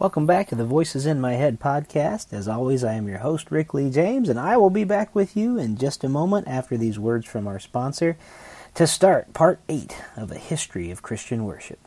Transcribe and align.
Welcome 0.00 0.24
back 0.24 0.48
to 0.48 0.54
the 0.54 0.64
Voices 0.64 1.04
in 1.04 1.20
My 1.20 1.34
Head 1.34 1.60
podcast. 1.60 2.32
As 2.32 2.48
always, 2.48 2.82
I 2.82 2.94
am 2.94 3.06
your 3.06 3.18
host, 3.18 3.50
Rick 3.50 3.74
Lee 3.74 3.90
James, 3.90 4.30
and 4.30 4.40
I 4.40 4.56
will 4.56 4.70
be 4.70 4.84
back 4.84 5.14
with 5.14 5.36
you 5.36 5.58
in 5.58 5.76
just 5.76 6.02
a 6.02 6.08
moment 6.08 6.48
after 6.48 6.78
these 6.78 6.98
words 6.98 7.26
from 7.26 7.46
our 7.46 7.58
sponsor 7.58 8.16
to 8.76 8.86
start 8.86 9.34
part 9.34 9.60
8 9.68 9.94
of 10.16 10.32
A 10.32 10.38
History 10.38 10.90
of 10.90 11.02
Christian 11.02 11.44
Worship. 11.44 11.78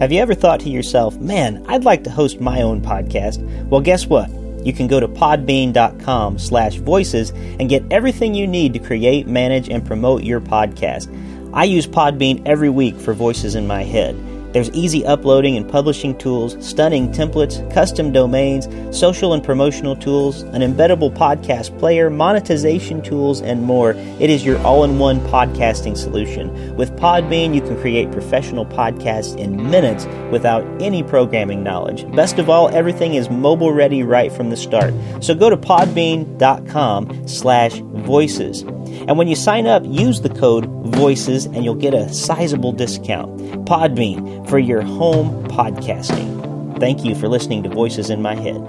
Have 0.00 0.10
you 0.10 0.20
ever 0.20 0.34
thought 0.34 0.58
to 0.62 0.70
yourself, 0.70 1.16
man, 1.18 1.64
I'd 1.68 1.84
like 1.84 2.02
to 2.02 2.10
host 2.10 2.40
my 2.40 2.62
own 2.62 2.82
podcast? 2.82 3.68
Well, 3.68 3.80
guess 3.80 4.08
what? 4.08 4.28
You 4.66 4.72
can 4.72 4.88
go 4.88 4.98
to 4.98 5.06
podbean.com 5.06 6.40
slash 6.40 6.78
voices 6.78 7.30
and 7.30 7.68
get 7.68 7.84
everything 7.92 8.34
you 8.34 8.48
need 8.48 8.72
to 8.72 8.80
create, 8.80 9.28
manage, 9.28 9.68
and 9.68 9.86
promote 9.86 10.24
your 10.24 10.40
podcast. 10.40 11.14
I 11.54 11.62
use 11.62 11.86
Podbean 11.86 12.42
every 12.44 12.70
week 12.70 12.96
for 12.96 13.14
Voices 13.14 13.54
in 13.54 13.68
My 13.68 13.84
Head. 13.84 14.16
There's 14.52 14.70
easy 14.70 15.04
uploading 15.04 15.56
and 15.56 15.68
publishing 15.68 16.16
tools, 16.16 16.56
stunning 16.66 17.12
templates, 17.12 17.58
custom 17.72 18.12
domains, 18.12 18.66
social 18.96 19.34
and 19.34 19.44
promotional 19.44 19.94
tools, 19.94 20.42
an 20.42 20.62
embeddable 20.62 21.14
podcast 21.14 21.78
player, 21.78 22.08
monetization 22.10 23.02
tools, 23.02 23.42
and 23.42 23.62
more. 23.62 23.92
It 24.18 24.30
is 24.30 24.44
your 24.44 24.58
all 24.60 24.84
in 24.84 24.98
one 24.98 25.20
podcasting 25.28 25.96
solution. 25.96 26.76
With 26.76 26.96
Podbean, 26.96 27.54
you 27.54 27.60
can 27.60 27.78
create 27.80 28.10
professional 28.10 28.64
podcasts 28.64 29.36
in 29.36 29.70
minutes 29.70 30.06
without 30.30 30.64
any 30.80 31.02
programming 31.02 31.62
knowledge. 31.62 32.10
Best 32.14 32.38
of 32.38 32.48
all, 32.48 32.68
everything 32.70 33.14
is 33.14 33.28
mobile 33.30 33.72
ready 33.72 34.02
right 34.02 34.32
from 34.32 34.50
the 34.50 34.56
start. 34.56 34.94
So 35.20 35.34
go 35.34 35.50
to 35.50 35.56
podbean.com 35.56 37.28
slash 37.28 37.78
voices. 37.78 38.62
And 38.62 39.16
when 39.18 39.28
you 39.28 39.36
sign 39.36 39.66
up, 39.66 39.82
use 39.84 40.20
the 40.20 40.30
code 40.30 40.66
VOICES 40.92 41.46
and 41.46 41.64
you'll 41.64 41.74
get 41.74 41.94
a 41.94 42.12
sizable 42.12 42.72
discount. 42.72 43.36
Podbean 43.64 44.37
for 44.48 44.58
your 44.58 44.80
home 44.80 45.44
podcasting. 45.44 46.78
Thank 46.80 47.04
you 47.04 47.14
for 47.14 47.28
listening 47.28 47.62
to 47.64 47.68
Voices 47.68 48.08
in 48.08 48.22
My 48.22 48.34
Head. 48.34 48.60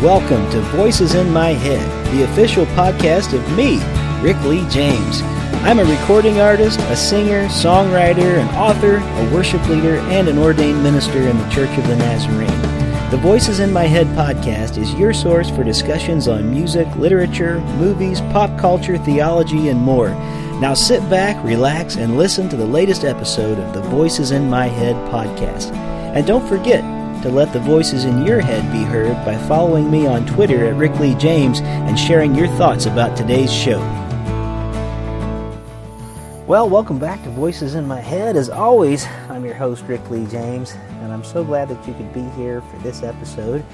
Welcome 0.00 0.48
to 0.52 0.60
Voices 0.76 1.14
in 1.14 1.30
My 1.32 1.50
Head, 1.50 2.14
the 2.14 2.22
official 2.22 2.66
podcast 2.66 3.32
of 3.32 3.56
me, 3.56 3.78
Rick 4.22 4.40
Lee 4.44 4.66
James. 4.68 5.22
I'm 5.62 5.80
a 5.80 5.84
recording 5.84 6.40
artist, 6.40 6.78
a 6.82 6.96
singer, 6.96 7.46
songwriter, 7.48 8.38
an 8.38 8.48
author, 8.54 8.98
a 8.98 9.34
worship 9.34 9.66
leader, 9.68 9.96
and 9.96 10.28
an 10.28 10.38
ordained 10.38 10.82
minister 10.84 11.18
in 11.18 11.36
the 11.36 11.48
Church 11.48 11.76
of 11.76 11.86
the 11.88 11.96
Nazarene. 11.96 12.69
The 13.10 13.16
Voices 13.16 13.58
in 13.58 13.72
My 13.72 13.86
Head 13.86 14.06
podcast 14.16 14.78
is 14.78 14.94
your 14.94 15.12
source 15.12 15.50
for 15.50 15.64
discussions 15.64 16.28
on 16.28 16.48
music, 16.48 16.86
literature, 16.94 17.58
movies, 17.76 18.20
pop 18.20 18.56
culture, 18.56 18.98
theology, 18.98 19.68
and 19.68 19.80
more. 19.80 20.10
Now 20.60 20.74
sit 20.74 21.00
back, 21.10 21.44
relax, 21.44 21.96
and 21.96 22.16
listen 22.16 22.48
to 22.50 22.56
the 22.56 22.64
latest 22.64 23.02
episode 23.02 23.58
of 23.58 23.74
the 23.74 23.82
Voices 23.90 24.30
in 24.30 24.48
My 24.48 24.66
Head 24.66 24.94
podcast. 25.10 25.72
And 26.14 26.24
don't 26.24 26.48
forget 26.48 26.84
to 27.24 27.30
let 27.30 27.52
the 27.52 27.58
voices 27.58 28.04
in 28.04 28.24
your 28.24 28.40
head 28.40 28.70
be 28.70 28.84
heard 28.84 29.16
by 29.26 29.36
following 29.48 29.90
me 29.90 30.06
on 30.06 30.24
Twitter 30.24 30.66
at 30.66 30.76
Rick 30.76 31.00
Lee 31.00 31.16
James 31.16 31.60
and 31.62 31.98
sharing 31.98 32.36
your 32.36 32.46
thoughts 32.46 32.86
about 32.86 33.16
today's 33.16 33.52
show. 33.52 33.80
Well, 36.50 36.68
welcome 36.68 36.98
back 36.98 37.22
to 37.22 37.30
Voices 37.30 37.76
in 37.76 37.86
My 37.86 38.00
Head. 38.00 38.36
As 38.36 38.50
always, 38.50 39.06
I'm 39.28 39.44
your 39.44 39.54
host, 39.54 39.84
Rick 39.84 40.10
Lee 40.10 40.26
James, 40.26 40.72
and 41.00 41.12
I'm 41.12 41.22
so 41.22 41.44
glad 41.44 41.68
that 41.68 41.86
you 41.86 41.94
could 41.94 42.12
be 42.12 42.24
here 42.30 42.60
for 42.60 42.76
this 42.78 43.04
episode. 43.04 43.64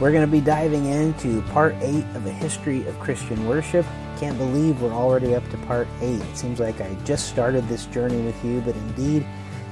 We're 0.00 0.10
going 0.10 0.26
to 0.26 0.32
be 0.32 0.40
diving 0.40 0.86
into 0.86 1.42
part 1.52 1.76
8 1.80 2.04
of 2.16 2.26
a 2.26 2.32
history 2.32 2.84
of 2.88 2.98
Christian 2.98 3.46
worship. 3.46 3.86
Can't 4.18 4.36
believe 4.36 4.82
we're 4.82 4.90
already 4.90 5.36
up 5.36 5.48
to 5.50 5.58
part 5.58 5.86
8. 6.00 6.20
It 6.20 6.36
seems 6.36 6.58
like 6.58 6.80
I 6.80 6.92
just 7.04 7.28
started 7.28 7.68
this 7.68 7.86
journey 7.86 8.20
with 8.22 8.44
you, 8.44 8.60
but 8.62 8.74
indeed, 8.74 9.24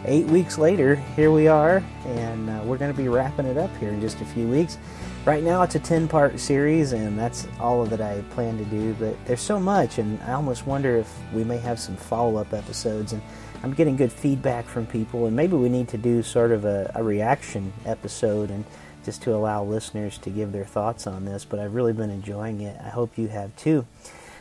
eight 0.04 0.26
weeks 0.26 0.58
later, 0.58 0.96
here 1.16 1.30
we 1.30 1.48
are, 1.48 1.82
and 2.06 2.50
uh, 2.50 2.60
we're 2.64 2.78
going 2.78 2.92
to 2.92 2.96
be 2.96 3.08
wrapping 3.08 3.46
it 3.46 3.56
up 3.56 3.74
here 3.76 3.90
in 3.90 4.00
just 4.00 4.20
a 4.20 4.24
few 4.24 4.48
weeks. 4.48 4.78
Right 5.24 5.42
now, 5.42 5.62
it's 5.62 5.76
a 5.76 5.80
10 5.80 6.08
part 6.08 6.38
series, 6.40 6.92
and 6.92 7.18
that's 7.18 7.46
all 7.60 7.82
of 7.82 7.90
that 7.90 8.00
I 8.00 8.22
plan 8.30 8.58
to 8.58 8.64
do. 8.64 8.94
But 8.94 9.16
there's 9.24 9.40
so 9.40 9.60
much, 9.60 9.98
and 9.98 10.20
I 10.22 10.32
almost 10.32 10.66
wonder 10.66 10.96
if 10.96 11.16
we 11.32 11.44
may 11.44 11.58
have 11.58 11.78
some 11.78 11.96
follow 11.96 12.36
up 12.36 12.52
episodes. 12.52 13.12
And 13.12 13.22
I'm 13.62 13.72
getting 13.72 13.96
good 13.96 14.12
feedback 14.12 14.64
from 14.64 14.86
people, 14.86 15.26
and 15.26 15.36
maybe 15.36 15.56
we 15.56 15.68
need 15.68 15.88
to 15.88 15.98
do 15.98 16.22
sort 16.22 16.50
of 16.50 16.64
a, 16.64 16.90
a 16.96 17.02
reaction 17.02 17.72
episode 17.86 18.50
and 18.50 18.64
just 19.04 19.22
to 19.22 19.34
allow 19.34 19.62
listeners 19.64 20.18
to 20.18 20.30
give 20.30 20.52
their 20.52 20.64
thoughts 20.64 21.06
on 21.06 21.24
this. 21.24 21.44
But 21.44 21.60
I've 21.60 21.74
really 21.74 21.92
been 21.92 22.10
enjoying 22.10 22.60
it. 22.60 22.76
I 22.80 22.88
hope 22.88 23.16
you 23.16 23.28
have 23.28 23.54
too. 23.56 23.86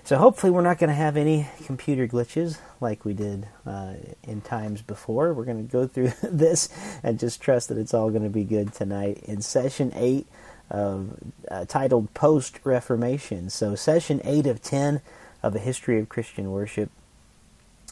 So 0.04 0.18
hopefully, 0.18 0.52
we're 0.52 0.62
not 0.62 0.80
going 0.80 0.90
to 0.90 0.96
have 0.96 1.16
any 1.16 1.48
computer 1.66 2.08
glitches 2.08 2.58
like 2.82 3.06
we 3.06 3.14
did 3.14 3.48
uh, 3.66 3.94
in 4.24 4.42
times 4.42 4.82
before. 4.82 5.34
We're 5.34 5.46
going 5.46 5.66
to 5.66 5.72
go 5.72 5.88
through 5.88 6.12
this 6.24 6.70
and 7.04 7.20
just 7.20 7.42
trust 7.42 7.70
that 7.70 7.78
it's 7.78 7.94
all 7.94 8.10
going 8.10 8.24
to 8.24 8.30
be 8.30 8.44
good 8.44 8.74
tonight. 8.74 9.20
In 9.24 9.42
session 9.42 9.92
8, 9.96 10.28
uh, 10.72 11.66
titled 11.68 12.14
Post 12.14 12.60
Reformation. 12.64 13.50
So, 13.50 13.76
session 13.76 14.22
8 14.24 14.48
of 14.48 14.62
10 14.62 15.02
of 15.44 15.56
a 15.56 15.60
history 15.60 16.00
of 16.00 16.10
Christian 16.10 16.52
worship. 16.52 16.90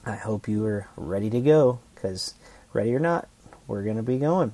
I 0.05 0.15
hope 0.15 0.47
you 0.47 0.65
are 0.65 0.87
ready 0.95 1.29
to 1.29 1.41
go, 1.41 1.79
because 1.93 2.35
ready 2.73 2.95
or 2.95 2.99
not, 2.99 3.27
we're 3.67 3.83
going 3.83 3.97
to 3.97 4.03
be 4.03 4.17
going. 4.17 4.53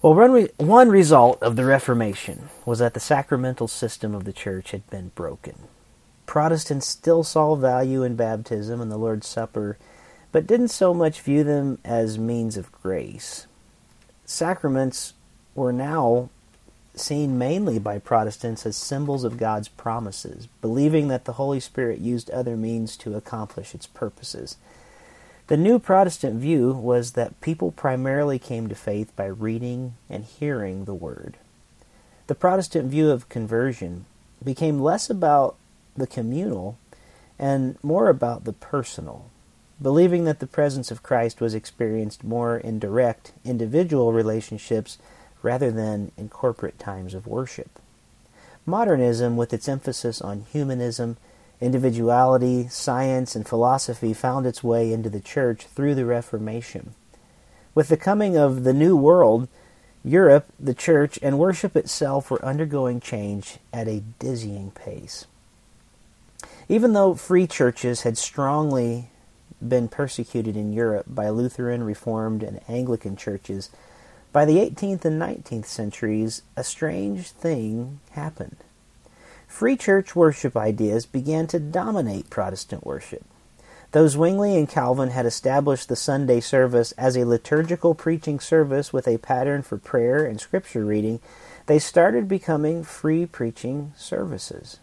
Well, 0.00 0.14
one, 0.14 0.48
one 0.56 0.88
result 0.88 1.42
of 1.42 1.56
the 1.56 1.64
Reformation 1.64 2.48
was 2.64 2.80
that 2.80 2.94
the 2.94 3.00
sacramental 3.00 3.68
system 3.68 4.14
of 4.14 4.24
the 4.24 4.32
church 4.32 4.72
had 4.72 4.88
been 4.90 5.12
broken. 5.14 5.54
Protestants 6.26 6.86
still 6.86 7.24
saw 7.24 7.54
value 7.54 8.02
in 8.02 8.16
baptism 8.16 8.80
and 8.80 8.90
the 8.90 8.96
Lord's 8.96 9.26
Supper, 9.26 9.76
but 10.30 10.46
didn't 10.46 10.68
so 10.68 10.94
much 10.94 11.20
view 11.20 11.44
them 11.44 11.78
as 11.84 12.18
means 12.18 12.56
of 12.56 12.72
grace. 12.72 13.46
Sacraments 14.24 15.14
were 15.54 15.72
now 15.72 16.30
seen 16.94 17.38
mainly 17.38 17.78
by 17.78 17.98
Protestants 17.98 18.66
as 18.66 18.76
symbols 18.76 19.24
of 19.24 19.38
God's 19.38 19.68
promises, 19.68 20.48
believing 20.60 21.08
that 21.08 21.24
the 21.24 21.34
Holy 21.34 21.60
Spirit 21.60 21.98
used 21.98 22.30
other 22.30 22.56
means 22.56 22.96
to 22.98 23.14
accomplish 23.14 23.74
its 23.74 23.86
purposes. 23.86 24.56
The 25.48 25.56
new 25.56 25.78
Protestant 25.78 26.40
view 26.40 26.72
was 26.72 27.12
that 27.12 27.40
people 27.40 27.72
primarily 27.72 28.38
came 28.38 28.68
to 28.68 28.74
faith 28.74 29.14
by 29.16 29.26
reading 29.26 29.94
and 30.08 30.24
hearing 30.24 30.84
the 30.84 30.94
Word. 30.94 31.36
The 32.26 32.34
Protestant 32.34 32.90
view 32.90 33.10
of 33.10 33.28
conversion 33.28 34.06
became 34.42 34.80
less 34.80 35.10
about 35.10 35.56
the 35.96 36.06
communal 36.06 36.78
and 37.38 37.76
more 37.82 38.08
about 38.08 38.44
the 38.44 38.52
personal, 38.52 39.30
believing 39.80 40.24
that 40.24 40.38
the 40.38 40.46
presence 40.46 40.90
of 40.90 41.02
Christ 41.02 41.40
was 41.40 41.54
experienced 41.54 42.22
more 42.22 42.56
in 42.56 42.78
direct 42.78 43.32
individual 43.44 44.12
relationships 44.12 44.98
rather 45.42 45.70
than 45.70 46.12
in 46.16 46.28
corporate 46.28 46.78
times 46.78 47.14
of 47.14 47.26
worship. 47.26 47.80
Modernism, 48.64 49.36
with 49.36 49.52
its 49.52 49.68
emphasis 49.68 50.20
on 50.20 50.46
humanism, 50.52 51.16
individuality, 51.60 52.68
science, 52.68 53.34
and 53.34 53.46
philosophy, 53.46 54.12
found 54.12 54.46
its 54.46 54.62
way 54.62 54.92
into 54.92 55.10
the 55.10 55.20
church 55.20 55.66
through 55.66 55.96
the 55.96 56.06
Reformation. 56.06 56.94
With 57.74 57.88
the 57.88 57.96
coming 57.96 58.36
of 58.36 58.64
the 58.64 58.72
New 58.72 58.96
World, 58.96 59.48
Europe, 60.04 60.46
the 60.60 60.74
church, 60.74 61.18
and 61.22 61.38
worship 61.38 61.74
itself 61.76 62.30
were 62.30 62.44
undergoing 62.44 63.00
change 63.00 63.58
at 63.72 63.88
a 63.88 64.02
dizzying 64.18 64.70
pace. 64.72 65.26
Even 66.72 66.94
though 66.94 67.12
free 67.12 67.46
churches 67.46 68.00
had 68.00 68.16
strongly 68.16 69.10
been 69.60 69.88
persecuted 69.88 70.56
in 70.56 70.72
Europe 70.72 71.04
by 71.06 71.28
Lutheran, 71.28 71.84
Reformed, 71.84 72.42
and 72.42 72.60
Anglican 72.66 73.14
churches, 73.14 73.68
by 74.32 74.46
the 74.46 74.56
18th 74.56 75.04
and 75.04 75.20
19th 75.20 75.66
centuries, 75.66 76.40
a 76.56 76.64
strange 76.64 77.28
thing 77.32 78.00
happened. 78.12 78.56
Free 79.46 79.76
church 79.76 80.16
worship 80.16 80.56
ideas 80.56 81.04
began 81.04 81.46
to 81.48 81.60
dominate 81.60 82.30
Protestant 82.30 82.86
worship. 82.86 83.26
Though 83.90 84.08
Zwingli 84.08 84.56
and 84.56 84.66
Calvin 84.66 85.10
had 85.10 85.26
established 85.26 85.90
the 85.90 85.94
Sunday 85.94 86.40
service 86.40 86.92
as 86.92 87.18
a 87.18 87.26
liturgical 87.26 87.94
preaching 87.94 88.40
service 88.40 88.94
with 88.94 89.06
a 89.06 89.18
pattern 89.18 89.60
for 89.60 89.76
prayer 89.76 90.24
and 90.24 90.40
scripture 90.40 90.86
reading, 90.86 91.20
they 91.66 91.78
started 91.78 92.28
becoming 92.28 92.82
free 92.82 93.26
preaching 93.26 93.92
services. 93.94 94.78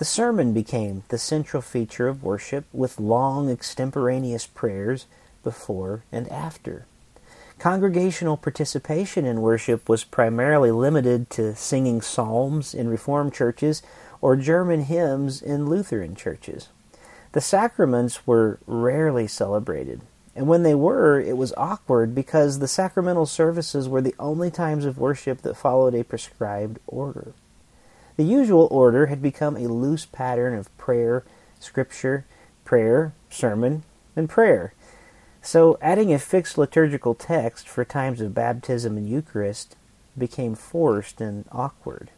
The 0.00 0.06
sermon 0.06 0.54
became 0.54 1.02
the 1.08 1.18
central 1.18 1.60
feature 1.60 2.08
of 2.08 2.22
worship 2.24 2.64
with 2.72 2.98
long 2.98 3.50
extemporaneous 3.50 4.46
prayers 4.46 5.04
before 5.44 6.04
and 6.10 6.26
after. 6.32 6.86
Congregational 7.58 8.38
participation 8.38 9.26
in 9.26 9.42
worship 9.42 9.90
was 9.90 10.04
primarily 10.04 10.70
limited 10.70 11.28
to 11.32 11.54
singing 11.54 12.00
psalms 12.00 12.72
in 12.72 12.88
Reformed 12.88 13.34
churches 13.34 13.82
or 14.22 14.36
German 14.36 14.84
hymns 14.84 15.42
in 15.42 15.68
Lutheran 15.68 16.14
churches. 16.14 16.70
The 17.32 17.42
sacraments 17.42 18.26
were 18.26 18.58
rarely 18.66 19.26
celebrated, 19.26 20.00
and 20.34 20.48
when 20.48 20.62
they 20.62 20.74
were, 20.74 21.20
it 21.20 21.36
was 21.36 21.52
awkward 21.58 22.14
because 22.14 22.58
the 22.58 22.68
sacramental 22.68 23.26
services 23.26 23.86
were 23.86 24.00
the 24.00 24.14
only 24.18 24.50
times 24.50 24.86
of 24.86 24.96
worship 24.96 25.42
that 25.42 25.58
followed 25.58 25.94
a 25.94 26.04
prescribed 26.04 26.78
order. 26.86 27.34
The 28.20 28.26
usual 28.26 28.68
order 28.70 29.06
had 29.06 29.22
become 29.22 29.56
a 29.56 29.66
loose 29.66 30.04
pattern 30.04 30.54
of 30.54 30.76
prayer, 30.76 31.24
scripture, 31.58 32.26
prayer, 32.66 33.14
sermon, 33.30 33.82
and 34.14 34.28
prayer. 34.28 34.74
So 35.40 35.78
adding 35.80 36.12
a 36.12 36.18
fixed 36.18 36.58
liturgical 36.58 37.14
text 37.14 37.66
for 37.66 37.82
times 37.82 38.20
of 38.20 38.34
baptism 38.34 38.98
and 38.98 39.08
Eucharist 39.08 39.74
became 40.18 40.54
forced 40.54 41.22
and 41.22 41.46
awkward. 41.50 42.10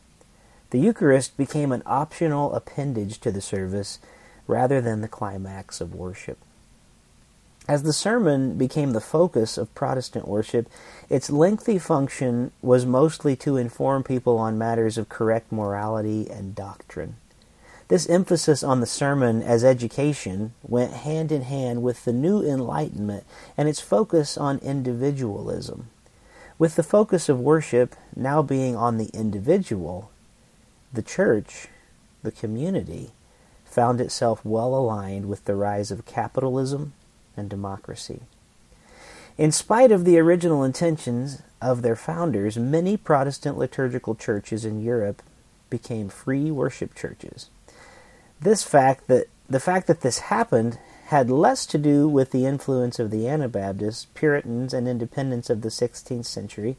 The 0.70 0.80
Eucharist 0.80 1.36
became 1.36 1.70
an 1.70 1.84
optional 1.86 2.52
appendage 2.52 3.20
to 3.20 3.30
the 3.30 3.40
service 3.40 4.00
rather 4.48 4.80
than 4.80 5.02
the 5.02 5.06
climax 5.06 5.80
of 5.80 5.94
worship. 5.94 6.38
As 7.68 7.84
the 7.84 7.92
sermon 7.92 8.58
became 8.58 8.92
the 8.92 9.00
focus 9.00 9.56
of 9.56 9.72
Protestant 9.74 10.26
worship, 10.26 10.68
its 11.08 11.30
lengthy 11.30 11.78
function 11.78 12.50
was 12.60 12.84
mostly 12.84 13.36
to 13.36 13.56
inform 13.56 14.02
people 14.02 14.36
on 14.36 14.58
matters 14.58 14.98
of 14.98 15.08
correct 15.08 15.52
morality 15.52 16.28
and 16.28 16.56
doctrine. 16.56 17.16
This 17.86 18.08
emphasis 18.08 18.64
on 18.64 18.80
the 18.80 18.86
sermon 18.86 19.42
as 19.42 19.62
education 19.62 20.54
went 20.62 20.92
hand 20.92 21.30
in 21.30 21.42
hand 21.42 21.82
with 21.82 22.04
the 22.04 22.12
new 22.12 22.42
Enlightenment 22.42 23.24
and 23.56 23.68
its 23.68 23.80
focus 23.80 24.36
on 24.36 24.58
individualism. 24.58 25.88
With 26.58 26.74
the 26.74 26.82
focus 26.82 27.28
of 27.28 27.38
worship 27.38 27.94
now 28.16 28.42
being 28.42 28.74
on 28.74 28.98
the 28.98 29.10
individual, 29.14 30.10
the 30.92 31.02
church, 31.02 31.68
the 32.24 32.32
community, 32.32 33.10
found 33.64 34.00
itself 34.00 34.44
well 34.44 34.74
aligned 34.74 35.28
with 35.28 35.44
the 35.44 35.54
rise 35.54 35.92
of 35.92 36.06
capitalism 36.06 36.92
and 37.36 37.48
democracy. 37.48 38.22
In 39.38 39.50
spite 39.50 39.90
of 39.90 40.04
the 40.04 40.18
original 40.18 40.62
intentions 40.62 41.42
of 41.60 41.82
their 41.82 41.96
founders, 41.96 42.58
many 42.58 42.96
Protestant 42.96 43.56
liturgical 43.56 44.14
churches 44.14 44.64
in 44.64 44.82
Europe 44.82 45.22
became 45.70 46.08
free 46.10 46.50
worship 46.50 46.94
churches. 46.94 47.48
This 48.40 48.62
fact 48.62 49.06
that 49.06 49.28
the 49.48 49.60
fact 49.60 49.86
that 49.86 50.02
this 50.02 50.18
happened 50.18 50.78
had 51.06 51.30
less 51.30 51.66
to 51.66 51.78
do 51.78 52.08
with 52.08 52.30
the 52.30 52.46
influence 52.46 52.98
of 52.98 53.10
the 53.10 53.26
Anabaptists, 53.26 54.06
Puritans, 54.14 54.72
and 54.72 54.86
Independents 54.86 55.50
of 55.50 55.62
the 55.62 55.68
16th 55.68 56.26
century, 56.26 56.76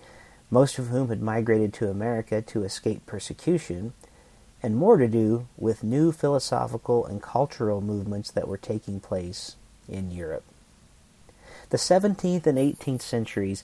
most 0.49 0.77
of 0.77 0.87
whom 0.87 1.09
had 1.09 1.21
migrated 1.21 1.73
to 1.73 1.89
America 1.89 2.41
to 2.41 2.63
escape 2.63 3.05
persecution, 3.05 3.93
and 4.61 4.75
more 4.75 4.97
to 4.97 5.07
do 5.07 5.47
with 5.57 5.83
new 5.83 6.11
philosophical 6.11 7.05
and 7.05 7.21
cultural 7.21 7.81
movements 7.81 8.31
that 8.31 8.47
were 8.47 8.57
taking 8.57 8.99
place 8.99 9.55
in 9.87 10.11
Europe. 10.11 10.43
The 11.69 11.77
17th 11.77 12.45
and 12.45 12.57
18th 12.57 13.01
centuries 13.01 13.63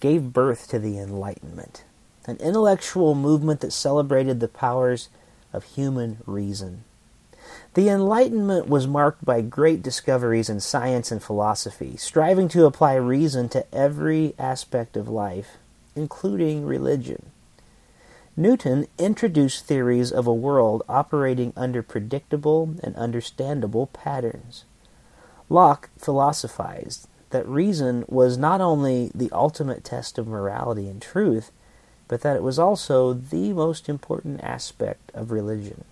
gave 0.00 0.32
birth 0.32 0.68
to 0.68 0.78
the 0.78 0.98
Enlightenment, 0.98 1.84
an 2.26 2.36
intellectual 2.36 3.14
movement 3.14 3.60
that 3.60 3.72
celebrated 3.72 4.40
the 4.40 4.48
powers 4.48 5.08
of 5.52 5.64
human 5.64 6.18
reason. 6.26 6.84
The 7.74 7.88
Enlightenment 7.88 8.68
was 8.68 8.86
marked 8.86 9.24
by 9.24 9.42
great 9.42 9.82
discoveries 9.82 10.48
in 10.48 10.60
science 10.60 11.12
and 11.12 11.22
philosophy, 11.22 11.96
striving 11.96 12.48
to 12.48 12.64
apply 12.64 12.94
reason 12.94 13.48
to 13.50 13.66
every 13.74 14.34
aspect 14.38 14.96
of 14.96 15.08
life, 15.08 15.56
including 15.94 16.64
religion. 16.64 17.30
Newton 18.36 18.86
introduced 18.98 19.66
theories 19.66 20.10
of 20.10 20.26
a 20.26 20.32
world 20.32 20.82
operating 20.88 21.52
under 21.56 21.82
predictable 21.82 22.74
and 22.82 22.96
understandable 22.96 23.86
patterns. 23.88 24.64
Locke 25.50 25.90
philosophized 25.98 27.08
that 27.30 27.46
reason 27.46 28.04
was 28.08 28.38
not 28.38 28.60
only 28.60 29.10
the 29.14 29.30
ultimate 29.32 29.84
test 29.84 30.16
of 30.16 30.26
morality 30.26 30.88
and 30.88 31.02
truth, 31.02 31.50
but 32.08 32.22
that 32.22 32.36
it 32.36 32.42
was 32.42 32.58
also 32.58 33.12
the 33.12 33.52
most 33.52 33.88
important 33.88 34.42
aspect 34.42 35.10
of 35.12 35.30
religion. 35.30 35.84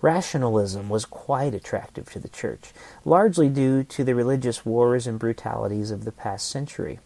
Rationalism 0.00 0.88
was 0.88 1.04
quite 1.04 1.54
attractive 1.54 2.10
to 2.10 2.18
the 2.18 2.28
church, 2.28 2.72
largely 3.04 3.48
due 3.48 3.84
to 3.84 4.02
the 4.02 4.14
religious 4.14 4.64
wars 4.64 5.06
and 5.06 5.18
brutalities 5.18 5.90
of 5.90 6.04
the 6.04 6.10
past 6.10 6.48
century. 6.48 6.98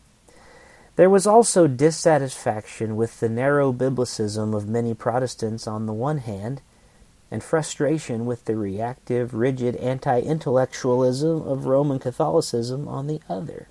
There 0.97 1.11
was 1.11 1.27
also 1.27 1.67
dissatisfaction 1.67 2.97
with 2.97 3.21
the 3.21 3.29
narrow 3.29 3.71
biblicism 3.71 4.55
of 4.55 4.67
many 4.67 4.95
Protestants 4.95 5.67
on 5.67 5.85
the 5.85 5.93
one 5.93 6.19
hand, 6.19 6.63
and 7.31 7.43
frustration 7.43 8.27
with 8.27 8.45
the 8.45 8.57
reactive, 8.57 9.35
rigid 9.35 9.77
anti 9.77 10.21
intellectualism 10.21 11.43
of 11.43 11.67
Roman 11.67 11.99
Catholicism 11.99 12.87
on 12.87 13.07
the 13.07 13.21
other. 13.29 13.69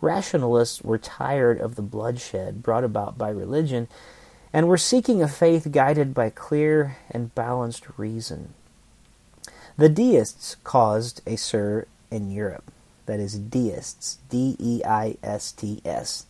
Rationalists 0.00 0.82
were 0.82 0.98
tired 0.98 1.60
of 1.60 1.74
the 1.74 1.82
bloodshed 1.82 2.62
brought 2.62 2.84
about 2.84 3.16
by 3.16 3.30
religion 3.30 3.88
and 4.52 4.68
were 4.68 4.78
seeking 4.78 5.22
a 5.22 5.28
faith 5.28 5.72
guided 5.72 6.14
by 6.14 6.30
clear 6.30 6.96
and 7.10 7.34
balanced 7.34 7.86
reason. 7.96 8.54
The 9.76 9.88
deists 9.88 10.56
caused 10.64 11.20
a 11.26 11.36
stir 11.36 11.86
in 12.10 12.30
Europe. 12.30 12.70
That 13.06 13.20
is, 13.20 13.38
deists, 13.38 14.18
D 14.30 14.56
E 14.58 14.82
I 14.84 15.16
S 15.22 15.52
T 15.52 15.80
S, 15.84 16.25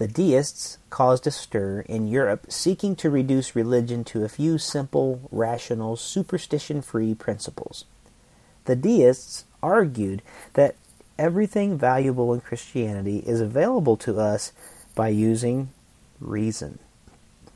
the 0.00 0.08
deists 0.08 0.78
caused 0.88 1.26
a 1.26 1.30
stir 1.30 1.80
in 1.80 2.06
Europe 2.06 2.46
seeking 2.50 2.96
to 2.96 3.10
reduce 3.10 3.54
religion 3.54 4.02
to 4.02 4.24
a 4.24 4.30
few 4.30 4.56
simple, 4.56 5.28
rational, 5.30 5.94
superstition 5.94 6.80
free 6.80 7.14
principles. 7.14 7.84
The 8.64 8.76
deists 8.76 9.44
argued 9.62 10.22
that 10.54 10.76
everything 11.18 11.76
valuable 11.76 12.32
in 12.32 12.40
Christianity 12.40 13.18
is 13.26 13.42
available 13.42 13.98
to 13.98 14.18
us 14.18 14.52
by 14.94 15.08
using 15.08 15.68
reason. 16.18 16.78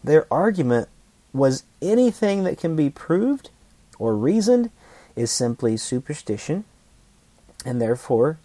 Their 0.05 0.27
argument 0.31 0.91
was 1.33 1.65
anything 1.81 2.45
that 2.45 2.59
can 2.59 2.77
be 2.77 2.91
proved 2.91 3.49
or 3.99 4.15
reasoned 4.15 4.71
is 5.17 5.31
simply 5.31 5.79
superstition 5.79 6.65
and 7.65 7.81
therefore 7.81 8.39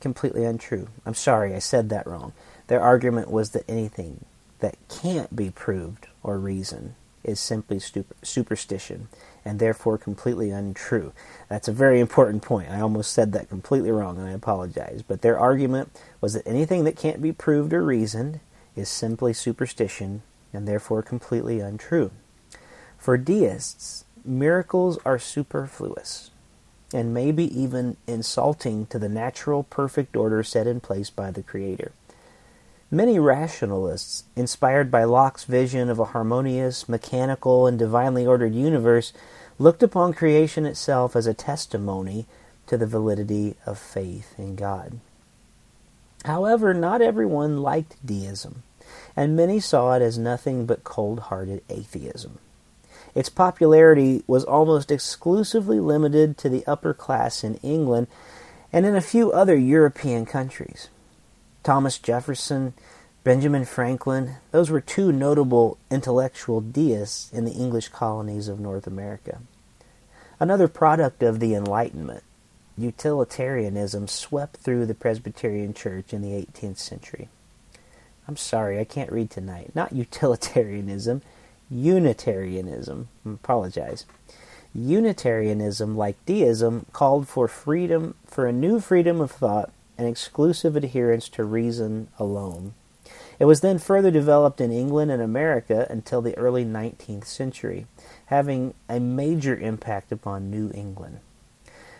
completely 0.00 0.44
untrue. 0.44 0.88
I'm 1.06 1.14
sorry, 1.14 1.54
I 1.54 1.58
said 1.58 1.88
that 1.88 2.06
wrong. 2.06 2.34
Their 2.68 2.80
argument 2.80 3.30
was 3.30 3.50
that 3.50 3.68
anything 3.68 4.24
that 4.60 4.76
can't 4.88 5.34
be 5.36 5.50
proved 5.50 6.08
or 6.22 6.38
reasoned 6.38 6.94
is 7.22 7.40
simply 7.40 7.80
superstition 8.22 9.08
and 9.44 9.58
therefore 9.58 9.98
completely 9.98 10.50
untrue. 10.50 11.12
That's 11.48 11.68
a 11.68 11.72
very 11.72 12.00
important 12.00 12.42
point. 12.42 12.70
I 12.70 12.80
almost 12.80 13.12
said 13.12 13.32
that 13.32 13.48
completely 13.48 13.90
wrong 13.90 14.18
and 14.18 14.28
I 14.28 14.32
apologize. 14.32 15.02
But 15.06 15.22
their 15.22 15.38
argument 15.38 15.90
was 16.20 16.34
that 16.34 16.46
anything 16.46 16.84
that 16.84 16.96
can't 16.96 17.22
be 17.22 17.32
proved 17.32 17.72
or 17.72 17.82
reasoned 17.82 18.40
is 18.74 18.88
simply 18.88 19.32
superstition 19.32 20.22
and 20.52 20.66
therefore 20.66 21.02
completely 21.02 21.60
untrue. 21.60 22.10
For 22.98 23.16
deists, 23.16 24.04
miracles 24.24 24.98
are 25.04 25.18
superfluous 25.18 26.30
and 26.92 27.12
maybe 27.12 27.44
even 27.60 27.96
insulting 28.06 28.86
to 28.86 28.98
the 28.98 29.08
natural 29.08 29.64
perfect 29.64 30.16
order 30.16 30.42
set 30.42 30.66
in 30.66 30.80
place 30.80 31.10
by 31.10 31.30
the 31.30 31.42
Creator. 31.42 31.92
Many 32.90 33.18
rationalists, 33.18 34.24
inspired 34.36 34.92
by 34.92 35.02
Locke's 35.02 35.42
vision 35.42 35.90
of 35.90 35.98
a 35.98 36.04
harmonious, 36.04 36.88
mechanical, 36.88 37.66
and 37.66 37.76
divinely 37.76 38.24
ordered 38.24 38.54
universe, 38.54 39.12
looked 39.58 39.82
upon 39.82 40.14
creation 40.14 40.64
itself 40.64 41.16
as 41.16 41.26
a 41.26 41.34
testimony 41.34 42.26
to 42.68 42.76
the 42.76 42.86
validity 42.86 43.56
of 43.66 43.76
faith 43.76 44.38
in 44.38 44.54
God. 44.54 45.00
However, 46.24 46.72
not 46.72 47.02
everyone 47.02 47.60
liked 47.60 48.04
deism, 48.06 48.62
and 49.16 49.34
many 49.34 49.58
saw 49.58 49.94
it 49.94 50.02
as 50.02 50.16
nothing 50.16 50.64
but 50.64 50.84
cold 50.84 51.18
hearted 51.20 51.64
atheism. 51.68 52.38
Its 53.16 53.28
popularity 53.28 54.22
was 54.28 54.44
almost 54.44 54.92
exclusively 54.92 55.80
limited 55.80 56.38
to 56.38 56.48
the 56.48 56.64
upper 56.68 56.94
class 56.94 57.42
in 57.42 57.56
England 57.56 58.06
and 58.72 58.86
in 58.86 58.94
a 58.94 59.00
few 59.00 59.32
other 59.32 59.56
European 59.56 60.24
countries. 60.24 60.88
Thomas 61.66 61.98
Jefferson, 61.98 62.74
Benjamin 63.24 63.64
Franklin, 63.64 64.36
those 64.52 64.70
were 64.70 64.80
two 64.80 65.10
notable 65.10 65.78
intellectual 65.90 66.60
deists 66.60 67.28
in 67.32 67.44
the 67.44 67.54
English 67.54 67.88
colonies 67.88 68.46
of 68.46 68.60
North 68.60 68.86
America. 68.86 69.40
Another 70.38 70.68
product 70.68 71.24
of 71.24 71.40
the 71.40 71.56
Enlightenment, 71.56 72.22
utilitarianism 72.78 74.06
swept 74.06 74.58
through 74.58 74.86
the 74.86 74.94
Presbyterian 74.94 75.74
Church 75.74 76.12
in 76.12 76.22
the 76.22 76.30
18th 76.30 76.78
century. 76.78 77.28
I'm 78.28 78.36
sorry, 78.36 78.78
I 78.78 78.84
can't 78.84 79.10
read 79.10 79.30
tonight. 79.30 79.72
Not 79.74 79.92
utilitarianism, 79.92 81.20
Unitarianism. 81.68 83.08
I 83.26 83.30
apologize. 83.30 84.06
Unitarianism, 84.72 85.96
like 85.96 86.24
deism, 86.26 86.86
called 86.92 87.26
for 87.26 87.48
freedom, 87.48 88.14
for 88.24 88.46
a 88.46 88.52
new 88.52 88.78
freedom 88.78 89.20
of 89.20 89.32
thought 89.32 89.72
and 89.98 90.08
exclusive 90.08 90.76
adherence 90.76 91.28
to 91.30 91.44
reason 91.44 92.08
alone. 92.18 92.74
It 93.38 93.44
was 93.44 93.60
then 93.60 93.78
further 93.78 94.10
developed 94.10 94.60
in 94.60 94.72
England 94.72 95.10
and 95.10 95.22
America 95.22 95.86
until 95.90 96.22
the 96.22 96.36
early 96.36 96.64
19th 96.64 97.26
century, 97.26 97.86
having 98.26 98.74
a 98.88 98.98
major 98.98 99.56
impact 99.56 100.10
upon 100.10 100.50
New 100.50 100.70
England. 100.74 101.20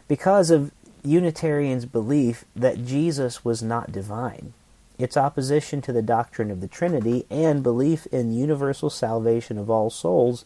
Because 0.09 0.50
of 0.50 0.73
Unitarians' 1.03 1.85
belief 1.85 2.45
that 2.55 2.85
Jesus 2.85 3.45
was 3.45 3.62
not 3.62 3.93
divine, 3.93 4.55
its 4.99 5.17
opposition 5.17 5.83
to 5.83 5.93
the 5.93 6.03
doctrine 6.03 6.50
of 6.50 6.61
the 6.61 6.69
Trinity, 6.69 7.26
and 7.31 7.62
belief 7.62 8.07
in 8.07 8.33
universal 8.33 8.88
salvation 8.88 9.59
of 9.59 9.69
all 9.69 9.91
souls, 9.91 10.45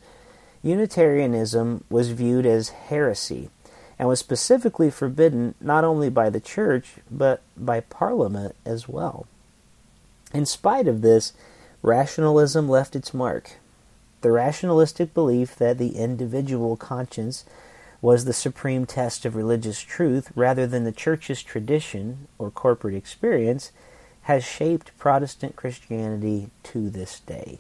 Unitarianism 0.63 1.85
was 1.89 2.11
viewed 2.11 2.45
as 2.45 2.71
heresy 2.71 3.49
and 4.01 4.09
was 4.09 4.19
specifically 4.19 4.89
forbidden 4.91 5.55
not 5.61 5.85
only 5.85 6.09
by 6.09 6.31
the 6.31 6.41
church 6.41 6.95
but 7.11 7.43
by 7.55 7.81
Parliament 7.81 8.57
as 8.65 8.89
well. 8.89 9.27
In 10.33 10.47
spite 10.47 10.89
of 10.89 11.03
this, 11.03 11.35
rationalism 11.83 12.67
left 12.67 12.97
its 12.97 13.13
mark. 13.13 13.59
The 14.23 14.33
rationalistic 14.33 15.13
belief 15.13 15.55
that 15.57 15.77
the 15.77 15.97
individual 15.97 16.79
conscience 16.79 17.45
was 18.01 18.25
the 18.25 18.33
supreme 18.33 18.87
test 18.87 19.27
of 19.27 19.37
religious 19.37 19.83
truth 19.83 20.33
rather 20.35 20.67
than 20.67 20.85
the 20.85 20.93
church's 20.93 21.43
tradition 21.43 22.27
or 22.39 22.51
corporate 22.51 22.95
experience 22.95 23.71
has 24.23 24.43
shaped 24.43 24.97
Protestant 24.97 25.57
Christianity 25.57 26.49
to 26.63 26.89
this 26.89 27.21
day. 27.21 27.59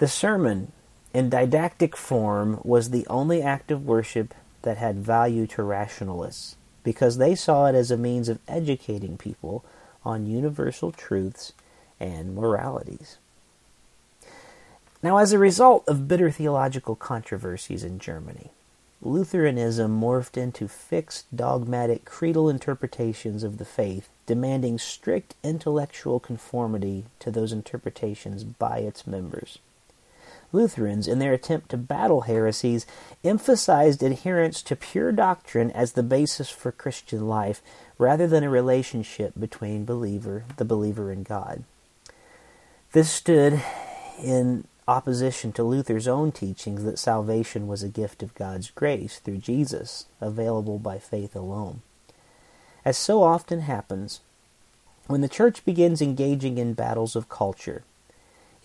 The 0.00 0.08
sermon, 0.08 0.72
in 1.14 1.30
didactic 1.30 1.96
form, 1.96 2.60
was 2.62 2.90
the 2.90 3.06
only 3.06 3.40
act 3.40 3.70
of 3.70 3.86
worship 3.86 4.34
that 4.64 4.76
had 4.76 4.96
value 4.96 5.46
to 5.46 5.62
rationalists 5.62 6.56
because 6.82 7.16
they 7.16 7.34
saw 7.34 7.66
it 7.66 7.74
as 7.74 7.90
a 7.90 7.96
means 7.96 8.28
of 8.28 8.38
educating 8.46 9.16
people 9.16 9.64
on 10.04 10.26
universal 10.26 10.92
truths 10.92 11.52
and 11.98 12.34
moralities. 12.34 13.16
Now, 15.02 15.18
as 15.18 15.32
a 15.32 15.38
result 15.38 15.84
of 15.86 16.08
bitter 16.08 16.30
theological 16.30 16.96
controversies 16.96 17.84
in 17.84 17.98
Germany, 17.98 18.50
Lutheranism 19.02 20.00
morphed 20.00 20.38
into 20.38 20.66
fixed 20.66 21.26
dogmatic 21.34 22.06
creedal 22.06 22.48
interpretations 22.48 23.42
of 23.42 23.58
the 23.58 23.66
faith, 23.66 24.08
demanding 24.24 24.78
strict 24.78 25.34
intellectual 25.42 26.18
conformity 26.18 27.04
to 27.18 27.30
those 27.30 27.52
interpretations 27.52 28.44
by 28.44 28.78
its 28.78 29.06
members. 29.06 29.58
Lutherans, 30.54 31.06
in 31.08 31.18
their 31.18 31.32
attempt 31.32 31.68
to 31.70 31.76
battle 31.76 32.22
heresies, 32.22 32.86
emphasized 33.22 34.02
adherence 34.02 34.62
to 34.62 34.76
pure 34.76 35.12
doctrine 35.12 35.70
as 35.72 35.92
the 35.92 36.02
basis 36.02 36.48
for 36.48 36.72
Christian 36.72 37.28
life, 37.28 37.60
rather 37.98 38.26
than 38.26 38.44
a 38.44 38.48
relationship 38.48 39.34
between 39.38 39.84
believer, 39.84 40.44
the 40.56 40.64
believer 40.64 41.10
and 41.10 41.26
God. 41.26 41.64
This 42.92 43.10
stood 43.10 43.60
in 44.22 44.64
opposition 44.86 45.50
to 45.52 45.64
Luther's 45.64 46.06
own 46.06 46.30
teachings 46.30 46.84
that 46.84 46.98
salvation 46.98 47.66
was 47.66 47.82
a 47.82 47.88
gift 47.88 48.22
of 48.22 48.34
God's 48.34 48.70
grace 48.70 49.18
through 49.18 49.38
Jesus, 49.38 50.06
available 50.20 50.78
by 50.78 50.98
faith 50.98 51.34
alone. 51.34 51.82
As 52.84 52.96
so 52.96 53.22
often 53.22 53.62
happens, 53.62 54.20
when 55.06 55.20
the 55.20 55.28
church 55.28 55.64
begins 55.64 56.00
engaging 56.00 56.58
in 56.58 56.74
battles 56.74 57.16
of 57.16 57.28
culture, 57.28 57.82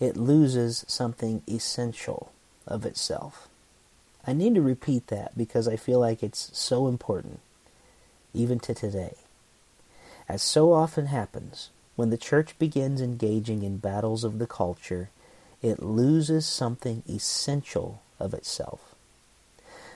it 0.00 0.16
loses 0.16 0.84
something 0.88 1.42
essential 1.46 2.32
of 2.66 2.84
itself. 2.86 3.48
I 4.26 4.32
need 4.32 4.54
to 4.54 4.62
repeat 4.62 5.06
that 5.08 5.36
because 5.36 5.68
I 5.68 5.76
feel 5.76 6.00
like 6.00 6.22
it's 6.22 6.50
so 6.52 6.88
important, 6.88 7.40
even 8.34 8.58
to 8.60 8.74
today. 8.74 9.14
As 10.28 10.42
so 10.42 10.72
often 10.72 11.06
happens, 11.06 11.70
when 11.96 12.10
the 12.10 12.16
church 12.16 12.58
begins 12.58 13.00
engaging 13.00 13.62
in 13.62 13.76
battles 13.76 14.24
of 14.24 14.38
the 14.38 14.46
culture, 14.46 15.10
it 15.62 15.82
loses 15.82 16.46
something 16.46 17.02
essential 17.08 18.00
of 18.18 18.32
itself. 18.32 18.94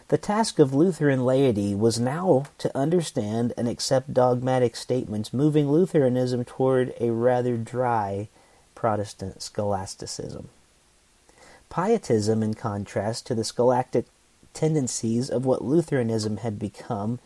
The 0.09 0.19
task 0.19 0.59
of 0.59 0.75
Lutheran 0.75 1.25
laity 1.25 1.75
was 1.75 1.99
now 1.99 2.45
to 2.59 2.77
understand 2.77 3.55
and 3.57 3.67
accept 3.67 4.13
dogmatic 4.13 4.77
statements, 4.77 5.33
moving 5.33 5.71
Lutheranism 5.71 6.45
toward 6.45 6.93
a 7.01 7.11
rather 7.11 7.57
dry 7.57 8.29
Protestant 8.85 9.41
scholasticism. 9.41 10.51
Pietism, 11.71 12.43
in 12.43 12.53
contrast 12.53 13.27
to 13.27 13.35
the 13.35 13.43
scholastic 13.43 14.05
tendencies 14.53 15.31
of 15.31 15.47
what 15.47 15.65
Lutheranism 15.65 16.37
had 16.37 16.59
become, 16.59 17.19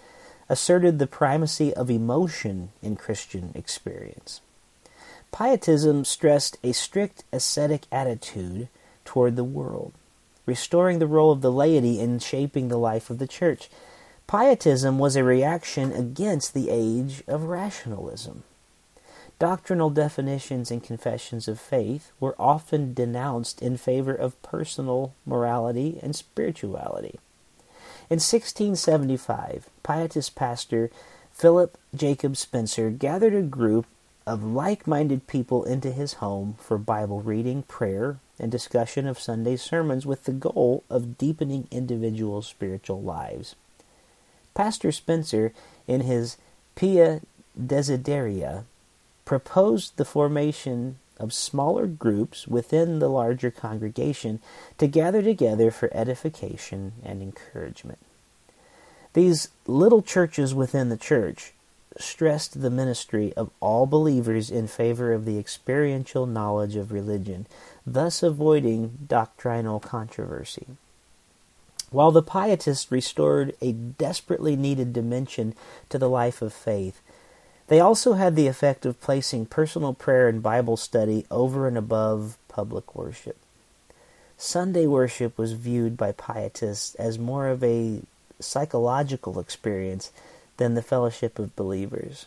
asserted 0.49 1.01
the 1.01 1.09
primacy 1.09 1.75
of 1.75 1.91
emotion 1.91 2.69
in 2.81 2.95
Christian 2.95 3.51
experience. 3.57 4.41
Pietism 5.33 6.05
stressed 6.05 6.59
a 6.63 6.71
strict 6.71 7.25
ascetic 7.33 7.87
attitude 7.91 8.69
toward 9.05 9.35
the 9.35 9.43
world, 9.43 9.93
restoring 10.47 11.01
the 11.01 11.09
role 11.09 11.33
of 11.33 11.41
the 11.41 11.51
laity 11.51 11.99
in 11.99 12.21
shaping 12.21 12.69
the 12.69 12.79
life 12.79 13.11
of 13.11 13.19
the 13.19 13.27
church. 13.27 13.69
Pietism 14.29 15.01
was 15.01 15.17
a 15.17 15.25
reaction 15.25 15.91
against 15.91 16.55
the 16.55 16.71
age 16.71 17.25
of 17.27 17.47
rationalism. 17.47 18.45
Doctrinal 19.39 19.91
definitions 19.91 20.73
and 20.73 20.83
confessions 20.83 21.47
of 21.47 21.61
faith 21.61 22.11
were 22.19 22.35
often 22.41 22.93
denounced 22.93 23.63
in 23.63 23.77
favor 23.77 24.13
of 24.15 24.41
personal 24.43 25.15
morality 25.25 26.01
and 26.03 26.17
spirituality. 26.17 27.21
In 28.11 28.17
1675, 28.17 29.69
Pietist 29.85 30.35
pastor 30.35 30.91
Philip 31.31 31.79
Jacob 31.95 32.33
Spener 32.33 32.99
gathered 32.99 33.35
a 33.35 33.43
group 33.43 33.87
of 34.27 34.43
like 34.43 34.89
minded 34.89 35.29
people 35.29 35.63
into 35.63 35.93
his 35.93 36.15
home 36.15 36.57
for 36.59 36.77
Bible 36.77 37.23
reading, 37.23 37.63
prayer, 37.63 38.19
and 38.41 38.51
discussion 38.51 39.07
of 39.07 39.21
Sunday 39.21 39.57
sermons 39.57 40.05
with 40.05 40.25
the 40.25 40.33
goal 40.33 40.83
of 40.91 41.17
deepening 41.17 41.69
individual 41.71 42.43
spiritual 42.43 43.01
lives. 43.01 43.55
Pastor 44.55 44.89
Spener, 44.89 45.53
in 45.87 46.01
his 46.01 46.39
Pia 46.75 47.21
Desideria, 47.59 48.65
proposed 49.29 49.95
the 49.99 50.07
formation 50.07 50.97
of 51.21 51.35
smaller 51.35 51.87
groups 51.87 52.49
within 52.49 52.99
the 52.99 53.11
larger 53.11 53.51
congregation 53.51 54.41
to 54.79 54.87
gather 54.87 55.21
together 55.21 55.71
for 55.71 55.95
edification 55.95 56.95
and 57.05 57.21
encouragement. 57.21 57.99
These 59.13 59.51
little 59.67 60.01
churches 60.01 60.55
within 60.55 60.89
the 60.89 60.97
church 60.97 61.53
stressed 61.99 62.63
the 62.63 62.71
ministry 62.71 63.35
of 63.35 63.51
all 63.61 63.85
believers 63.85 64.51
in 64.51 64.67
favor 64.67 65.13
of 65.13 65.27
the 65.27 65.39
experiential 65.39 66.25
knowledge 66.25 66.75
of 66.75 66.91
religion, 66.91 67.47
thus 67.87 68.23
avoiding 68.23 68.97
doctrinal 69.07 69.79
controversy. 69.79 70.69
While 71.91 72.13
the 72.13 72.23
Pietists 72.23 72.91
restored 72.91 73.55
a 73.61 73.73
desperately 73.73 74.57
needed 74.57 74.95
dimension 74.95 75.55
to 75.91 75.99
the 75.99 76.09
life 76.09 76.41
of 76.41 76.55
faith, 76.55 77.03
they 77.69 77.81
also 77.81 78.15
had 78.15 78.35
the 78.35 78.47
effect 78.47 78.85
of 78.85 79.01
placing 79.01 79.47
personal 79.47 79.95
prayer 79.95 80.29
and 80.29 80.43
Bible 80.43 80.77
study 80.77 81.27
over 81.31 81.69
and 81.69 81.79
above 81.79 82.37
public 82.49 82.95
worship. 82.95 83.37
Sunday 84.37 84.87
worship 84.87 85.37
was 85.37 85.53
viewed 85.53 85.97
by 85.97 86.13
Pietists 86.13 86.95
as 86.97 87.19
more 87.19 87.49
of 87.49 87.63
a 87.63 88.03
psychological 88.41 89.39
experience 89.39 90.13
than 90.57 90.75
the 90.75 90.83
fellowship 90.83 91.39
of 91.39 91.57
believers. 91.57 92.27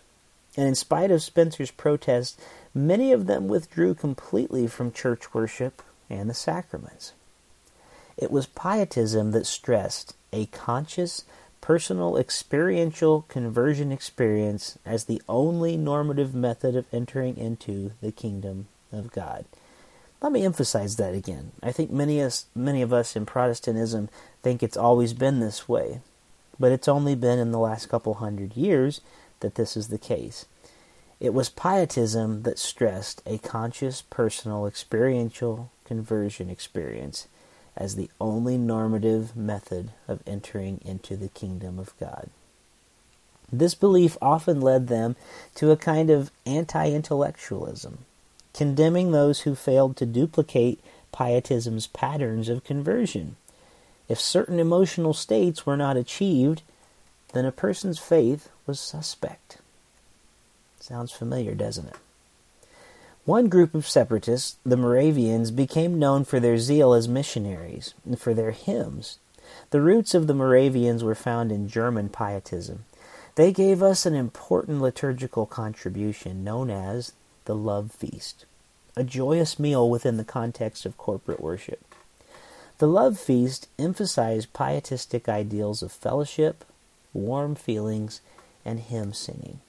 And 0.57 0.67
in 0.67 0.75
spite 0.75 1.11
of 1.11 1.23
Spener's 1.23 1.71
protest, 1.71 2.39
many 2.73 3.11
of 3.13 3.27
them 3.27 3.47
withdrew 3.47 3.93
completely 3.93 4.67
from 4.67 4.91
church 4.91 5.33
worship 5.33 5.81
and 6.09 6.29
the 6.29 6.33
sacraments. 6.33 7.13
It 8.17 8.31
was 8.31 8.45
Pietism 8.47 9.31
that 9.31 9.47
stressed 9.47 10.13
a 10.33 10.47
conscious, 10.47 11.23
personal, 11.61 12.17
experiential 12.17 13.23
conversion 13.29 13.91
experience 13.91 14.77
as 14.85 15.05
the 15.05 15.21
only 15.29 15.77
normative 15.77 16.33
method 16.33 16.75
of 16.75 16.87
entering 16.91 17.37
into 17.37 17.91
the 18.01 18.11
kingdom 18.11 18.67
of 18.91 19.11
God. 19.11 19.45
Let 20.21 20.31
me 20.31 20.43
emphasize 20.43 20.97
that 20.97 21.15
again. 21.15 21.51
I 21.63 21.71
think 21.71 21.91
many, 21.91 22.21
us, 22.21 22.45
many 22.53 22.81
of 22.81 22.91
us 22.91 23.15
in 23.15 23.25
Protestantism 23.25 24.09
think 24.43 24.61
it's 24.61 24.77
always 24.77 25.13
been 25.13 25.39
this 25.39 25.69
way 25.69 26.01
but 26.61 26.71
it's 26.71 26.87
only 26.87 27.15
been 27.15 27.39
in 27.39 27.51
the 27.51 27.59
last 27.59 27.89
couple 27.89 28.13
hundred 28.13 28.55
years 28.55 29.01
that 29.39 29.55
this 29.55 29.75
is 29.75 29.87
the 29.87 29.97
case. 29.97 30.45
It 31.19 31.33
was 31.33 31.49
Pietism 31.49 32.43
that 32.43 32.59
stressed 32.59 33.21
a 33.25 33.39
conscious, 33.39 34.03
personal, 34.03 34.67
experiential 34.67 35.71
conversion 35.85 36.49
experience 36.49 37.27
as 37.75 37.95
the 37.95 38.09
only 38.19 38.57
normative 38.57 39.35
method 39.35 39.91
of 40.07 40.21
entering 40.27 40.79
into 40.83 41.15
the 41.15 41.29
kingdom 41.29 41.79
of 41.79 41.97
God. 41.99 42.29
This 43.51 43.75
belief 43.75 44.17
often 44.21 44.61
led 44.61 44.87
them 44.87 45.15
to 45.55 45.71
a 45.71 45.77
kind 45.77 46.09
of 46.09 46.31
anti 46.45 46.89
intellectualism, 46.89 47.99
condemning 48.53 49.11
those 49.11 49.41
who 49.41 49.55
failed 49.55 49.97
to 49.97 50.05
duplicate 50.05 50.79
Pietism's 51.11 51.87
patterns 51.87 52.47
of 52.47 52.63
conversion. 52.63 53.35
If 54.07 54.19
certain 54.19 54.59
emotional 54.59 55.13
states 55.13 55.65
were 55.65 55.77
not 55.77 55.97
achieved, 55.97 56.61
then 57.33 57.45
a 57.45 57.51
person's 57.51 57.99
faith 57.99 58.49
was 58.65 58.79
suspect. 58.79 59.57
Sounds 60.79 61.11
familiar, 61.11 61.55
doesn't 61.55 61.87
it? 61.87 61.95
One 63.25 63.49
group 63.49 63.75
of 63.75 63.87
separatists, 63.87 64.57
the 64.65 64.77
Moravians, 64.77 65.51
became 65.51 65.99
known 65.99 66.25
for 66.25 66.39
their 66.39 66.57
zeal 66.57 66.93
as 66.93 67.07
missionaries 67.07 67.93
and 68.03 68.19
for 68.19 68.33
their 68.33 68.51
hymns. 68.51 69.19
The 69.69 69.81
roots 69.81 70.15
of 70.15 70.25
the 70.25 70.33
Moravians 70.33 71.03
were 71.03 71.13
found 71.13 71.51
in 71.51 71.67
German 71.67 72.09
Pietism. 72.09 72.85
They 73.35 73.51
gave 73.51 73.83
us 73.83 74.05
an 74.05 74.15
important 74.15 74.81
liturgical 74.81 75.45
contribution 75.45 76.43
known 76.43 76.71
as 76.71 77.13
the 77.45 77.55
Love 77.55 77.91
Feast, 77.91 78.45
a 78.95 79.03
joyous 79.03 79.59
meal 79.59 79.87
within 79.87 80.17
the 80.17 80.23
context 80.23 80.85
of 80.85 80.97
corporate 80.97 81.39
worship. 81.39 81.79
The 82.79 82.87
love 82.87 83.19
feast 83.19 83.67
emphasized 83.77 84.53
pietistic 84.53 85.29
ideals 85.29 85.83
of 85.83 85.91
fellowship, 85.91 86.65
warm 87.13 87.53
feelings, 87.53 88.21
and 88.65 88.79
hymn 88.79 89.13
singing. 89.13 89.59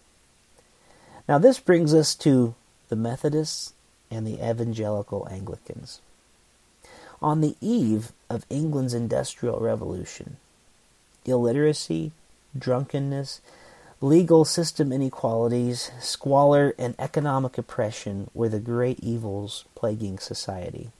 Now, 1.28 1.36
this 1.36 1.60
brings 1.60 1.92
us 1.92 2.14
to 2.14 2.54
the 2.92 2.96
Methodists 2.96 3.72
and 4.10 4.26
the 4.26 4.46
Evangelical 4.46 5.26
Anglicans. 5.30 6.02
On 7.22 7.40
the 7.40 7.56
eve 7.58 8.12
of 8.28 8.44
England's 8.50 8.92
Industrial 8.92 9.58
Revolution, 9.58 10.36
illiteracy, 11.24 12.12
drunkenness, 12.58 13.40
legal 14.02 14.44
system 14.44 14.92
inequalities, 14.92 15.90
squalor, 16.00 16.74
and 16.78 16.94
economic 16.98 17.56
oppression 17.56 18.28
were 18.34 18.50
the 18.50 18.60
great 18.60 19.00
evils 19.00 19.64
plaguing 19.74 20.18
society. 20.18 20.90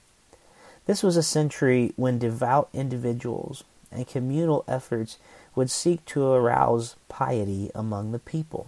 This 0.87 1.03
was 1.03 1.15
a 1.15 1.21
century 1.21 1.93
when 1.95 2.17
devout 2.17 2.69
individuals 2.73 3.63
and 3.91 4.07
communal 4.07 4.65
efforts 4.67 5.19
would 5.53 5.69
seek 5.69 6.03
to 6.05 6.25
arouse 6.25 6.95
piety 7.07 7.69
among 7.75 8.13
the 8.13 8.17
people. 8.17 8.65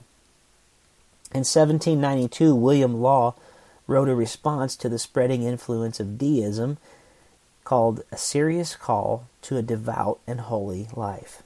In 1.34 1.40
1792, 1.40 2.56
William 2.56 3.02
Law 3.02 3.36
wrote 3.88 4.10
a 4.10 4.16
response 4.16 4.76
to 4.78 4.90
the 4.90 5.00
spreading 5.00 5.44
influence 5.44 6.00
of 6.00 6.18
deism 6.18 6.78
called 7.64 8.04
A 8.12 8.18
Serious 8.18 8.76
Call 8.76 9.28
to 9.42 9.58
a 9.58 9.62
Devout 9.62 10.20
and 10.28 10.42
Holy 10.42 10.88
Life. 10.96 11.44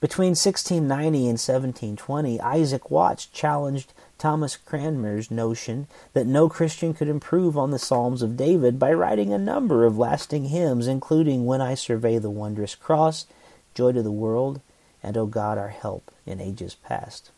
Between 0.00 0.30
1690 0.30 1.18
and 1.18 1.38
1720, 1.38 2.40
Isaac 2.40 2.90
Watts 2.90 3.26
challenged 3.26 3.92
Thomas 4.18 4.56
Cranmer's 4.56 5.30
notion 5.30 5.86
that 6.14 6.26
no 6.26 6.48
Christian 6.48 6.94
could 6.94 7.08
improve 7.08 7.58
on 7.58 7.70
the 7.70 7.78
Psalms 7.78 8.22
of 8.22 8.36
David 8.36 8.78
by 8.78 8.94
writing 8.94 9.30
a 9.32 9.38
number 9.38 9.84
of 9.84 9.98
lasting 9.98 10.46
hymns, 10.46 10.86
including 10.86 11.44
When 11.44 11.60
I 11.60 11.74
Survey 11.74 12.16
the 12.16 12.30
Wondrous 12.30 12.74
Cross, 12.74 13.26
Joy 13.74 13.92
to 13.92 14.02
the 14.02 14.10
World, 14.10 14.62
and 15.02 15.18
O 15.18 15.26
God 15.26 15.58
our 15.58 15.68
Help 15.68 16.10
in 16.24 16.40
Ages 16.40 16.76
Past. 16.82 17.30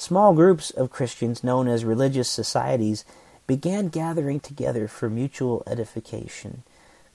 Small 0.00 0.32
groups 0.32 0.70
of 0.70 0.88
Christians, 0.88 1.44
known 1.44 1.68
as 1.68 1.84
religious 1.84 2.30
societies, 2.30 3.04
began 3.46 3.88
gathering 3.88 4.40
together 4.40 4.88
for 4.88 5.10
mutual 5.10 5.62
edification, 5.66 6.62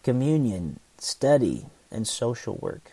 communion, 0.03 0.79
study, 0.99 1.65
and 1.89 2.07
social 2.07 2.59
work. 2.61 2.91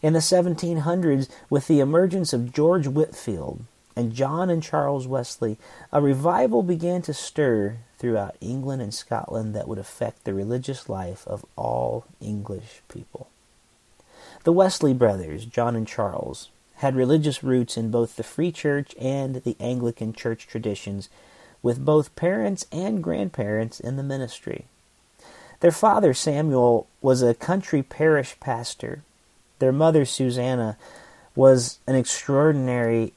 In 0.00 0.12
the 0.12 0.20
1700s, 0.20 1.28
with 1.50 1.66
the 1.66 1.80
emergence 1.80 2.32
of 2.32 2.52
George 2.52 2.86
Whitefield 2.86 3.64
and 3.96 4.14
John 4.14 4.48
and 4.48 4.62
Charles 4.62 5.08
Wesley, 5.08 5.58
a 5.92 6.00
revival 6.00 6.62
began 6.62 7.02
to 7.02 7.12
stir 7.12 7.78
throughout 7.98 8.36
England 8.40 8.80
and 8.80 8.94
Scotland 8.94 9.56
that 9.56 9.66
would 9.66 9.78
affect 9.78 10.22
the 10.22 10.34
religious 10.34 10.88
life 10.88 11.26
of 11.26 11.44
all 11.56 12.04
English 12.20 12.82
people. 12.88 13.28
The 14.44 14.52
Wesley 14.52 14.94
brothers, 14.94 15.46
John 15.46 15.74
and 15.74 15.88
Charles, 15.88 16.50
had 16.78 16.96
religious 16.96 17.44
roots 17.44 17.76
in 17.76 17.90
both 17.90 18.16
the 18.16 18.22
Free 18.22 18.52
Church 18.52 18.94
and 19.00 19.36
the 19.36 19.56
Anglican 19.60 20.12
Church 20.12 20.46
traditions, 20.46 21.08
with 21.62 21.84
both 21.84 22.14
parents 22.16 22.66
and 22.72 23.02
grandparents 23.02 23.80
in 23.80 23.96
the 23.96 24.02
ministry. 24.02 24.64
Their 25.60 25.72
father, 25.72 26.14
Samuel, 26.14 26.86
was 27.00 27.22
a 27.22 27.34
country 27.34 27.82
parish 27.82 28.38
pastor 28.40 29.02
their 29.58 29.72
mother, 29.72 30.04
Susanna, 30.04 30.76
was 31.34 31.78
an 31.86 31.94
extraordinary 31.94 33.12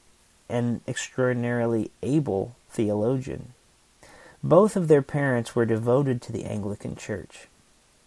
and 0.49 0.81
extraordinarily 0.87 1.91
able 2.01 2.55
theologian. 2.69 3.53
Both 4.43 4.75
of 4.75 4.87
their 4.87 5.01
parents 5.01 5.55
were 5.55 5.65
devoted 5.65 6.21
to 6.23 6.31
the 6.31 6.45
Anglican 6.45 6.95
Church. 6.95 7.47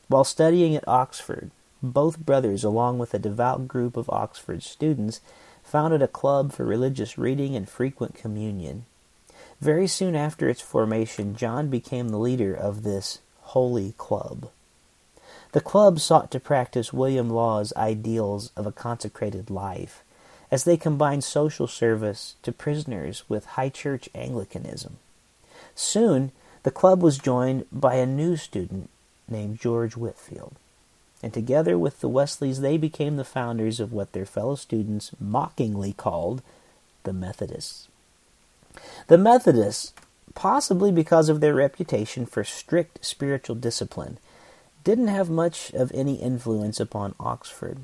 While 0.08 0.24
studying 0.24 0.74
at 0.74 0.86
Oxford, 0.86 1.50
both 1.82 2.18
brothers, 2.18 2.64
along 2.64 2.98
with 2.98 3.14
a 3.14 3.18
devout 3.18 3.68
group 3.68 3.96
of 3.96 4.10
Oxford 4.10 4.62
students, 4.62 5.20
founded 5.64 6.02
a 6.02 6.06
club 6.06 6.52
for 6.52 6.64
religious 6.64 7.18
reading 7.18 7.56
and 7.56 7.68
frequent 7.68 8.14
communion. 8.14 8.84
Very 9.60 9.88
soon 9.88 10.14
after 10.14 10.48
its 10.48 10.60
formation, 10.60 11.34
John 11.34 11.68
became 11.68 12.10
the 12.10 12.18
leader 12.18 12.54
of 12.54 12.82
this 12.82 13.18
holy 13.40 13.94
club. 13.96 14.50
The 15.52 15.60
club 15.60 16.00
sought 16.00 16.30
to 16.32 16.40
practice 16.40 16.92
William 16.92 17.30
Law's 17.30 17.72
ideals 17.76 18.52
of 18.56 18.66
a 18.66 18.72
consecrated 18.72 19.50
life, 19.50 20.04
as 20.50 20.64
they 20.64 20.76
combined 20.76 21.24
social 21.24 21.66
service 21.66 22.36
to 22.42 22.52
prisoners 22.52 23.24
with 23.28 23.44
high 23.46 23.70
church 23.70 24.08
Anglicanism. 24.14 24.98
Soon, 25.74 26.32
the 26.62 26.70
club 26.70 27.02
was 27.02 27.18
joined 27.18 27.66
by 27.72 27.94
a 27.96 28.06
new 28.06 28.36
student 28.36 28.90
named 29.28 29.58
George 29.58 29.96
Whitefield, 29.96 30.56
and 31.24 31.32
together 31.32 31.78
with 31.78 32.00
the 32.00 32.08
Wesleys, 32.08 32.60
they 32.60 32.76
became 32.76 33.16
the 33.16 33.24
founders 33.24 33.80
of 33.80 33.94
what 33.94 34.12
their 34.12 34.26
fellow 34.26 34.56
students 34.56 35.10
mockingly 35.18 35.94
called 35.94 36.42
the 37.04 37.14
Methodists. 37.14 37.88
The 39.06 39.16
Methodists, 39.16 39.94
possibly 40.34 40.92
because 40.92 41.30
of 41.30 41.40
their 41.40 41.54
reputation 41.54 42.26
for 42.26 42.44
strict 42.44 43.02
spiritual 43.02 43.56
discipline, 43.56 44.18
didn't 44.84 45.08
have 45.08 45.30
much 45.30 45.72
of 45.72 45.90
any 45.94 46.16
influence 46.16 46.78
upon 46.78 47.14
Oxford. 47.18 47.78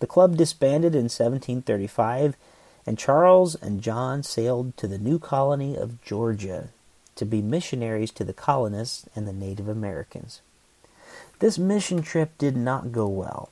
The 0.00 0.06
club 0.06 0.36
disbanded 0.36 0.94
in 0.94 1.04
1735, 1.04 2.36
and 2.86 2.98
Charles 2.98 3.54
and 3.54 3.80
John 3.80 4.22
sailed 4.22 4.76
to 4.76 4.86
the 4.86 4.98
new 4.98 5.18
colony 5.18 5.74
of 5.74 6.02
Georgia 6.02 6.68
to 7.16 7.24
be 7.24 7.40
missionaries 7.40 8.10
to 8.10 8.24
the 8.24 8.34
colonists 8.34 9.06
and 9.16 9.26
the 9.26 9.32
Native 9.32 9.68
Americans. 9.68 10.42
This 11.38 11.58
mission 11.58 12.02
trip 12.02 12.36
did 12.38 12.56
not 12.56 12.92
go 12.92 13.06
well, 13.06 13.50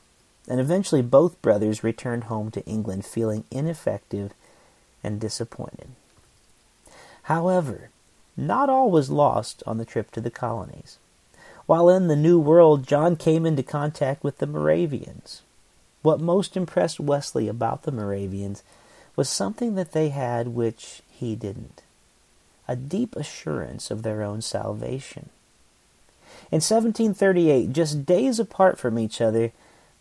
and 0.48 0.58
eventually 0.58 1.02
both 1.02 1.40
brothers 1.42 1.84
returned 1.84 2.24
home 2.24 2.50
to 2.52 2.64
England 2.66 3.04
feeling 3.04 3.44
ineffective 3.50 4.32
and 5.04 5.20
disappointed. 5.20 5.88
However, 7.24 7.90
not 8.36 8.68
all 8.68 8.90
was 8.90 9.10
lost 9.10 9.62
on 9.66 9.78
the 9.78 9.84
trip 9.84 10.10
to 10.12 10.20
the 10.20 10.30
colonies. 10.30 10.98
While 11.66 11.88
in 11.88 12.08
the 12.08 12.16
New 12.16 12.38
World, 12.38 12.86
John 12.86 13.16
came 13.16 13.46
into 13.46 13.62
contact 13.62 14.22
with 14.22 14.38
the 14.38 14.46
Moravians. 14.46 15.42
What 16.02 16.20
most 16.20 16.56
impressed 16.56 17.00
Wesley 17.00 17.48
about 17.48 17.82
the 17.82 17.92
Moravians 17.92 18.62
was 19.16 19.28
something 19.28 19.74
that 19.74 19.92
they 19.92 20.10
had 20.10 20.48
which 20.48 21.02
he 21.10 21.34
didn't 21.34 21.82
a 22.68 22.76
deep 22.76 23.14
assurance 23.14 23.90
of 23.90 24.02
their 24.02 24.22
own 24.22 24.42
salvation. 24.42 25.30
In 26.52 26.58
1738, 26.58 27.72
just 27.72 28.06
days 28.06 28.38
apart 28.38 28.78
from 28.78 28.98
each 28.98 29.20
other, 29.20 29.52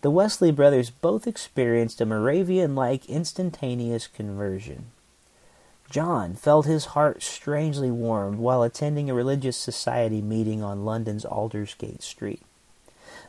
the 0.02 0.12
Wesley 0.12 0.52
brothers 0.52 0.92
both 0.92 1.26
experienced 1.26 2.00
a 2.00 2.06
Moravian 2.06 2.76
like 2.76 3.10
instantaneous 3.10 4.06
conversion. 4.06 4.92
John 5.90 6.36
felt 6.36 6.68
his 6.68 6.86
heart 6.86 7.24
strangely 7.24 7.90
warmed 7.90 8.38
while 8.38 8.62
attending 8.62 9.10
a 9.10 9.16
religious 9.16 9.58
society 9.58 10.22
meeting 10.22 10.62
on 10.62 10.86
London's 10.86 11.26
Aldersgate 11.26 12.04
Street. 12.04 12.44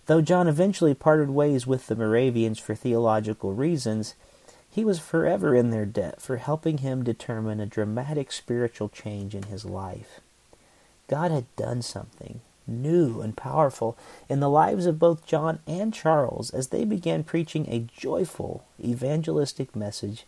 Though 0.04 0.20
John 0.20 0.46
eventually 0.46 0.92
parted 0.92 1.30
ways 1.30 1.66
with 1.66 1.86
the 1.86 1.96
Moravians 1.96 2.58
for 2.58 2.74
theological 2.74 3.54
reasons, 3.54 4.14
he 4.70 4.84
was 4.84 4.98
forever 4.98 5.54
in 5.54 5.70
their 5.70 5.86
debt 5.86 6.20
for 6.20 6.36
helping 6.36 6.78
him 6.78 7.02
determine 7.02 7.60
a 7.60 7.66
dramatic 7.66 8.30
spiritual 8.30 8.90
change 8.90 9.34
in 9.34 9.44
his 9.44 9.64
life. 9.64 10.20
God 11.08 11.30
had 11.30 11.46
done 11.56 11.80
something 11.80 12.40
new 12.66 13.20
and 13.20 13.36
powerful 13.36 13.96
in 14.28 14.40
the 14.40 14.50
lives 14.50 14.86
of 14.86 14.98
both 14.98 15.26
John 15.26 15.60
and 15.66 15.92
Charles 15.92 16.50
as 16.50 16.68
they 16.68 16.84
began 16.84 17.24
preaching 17.24 17.66
a 17.68 17.86
joyful 17.96 18.64
evangelistic 18.82 19.74
message 19.76 20.24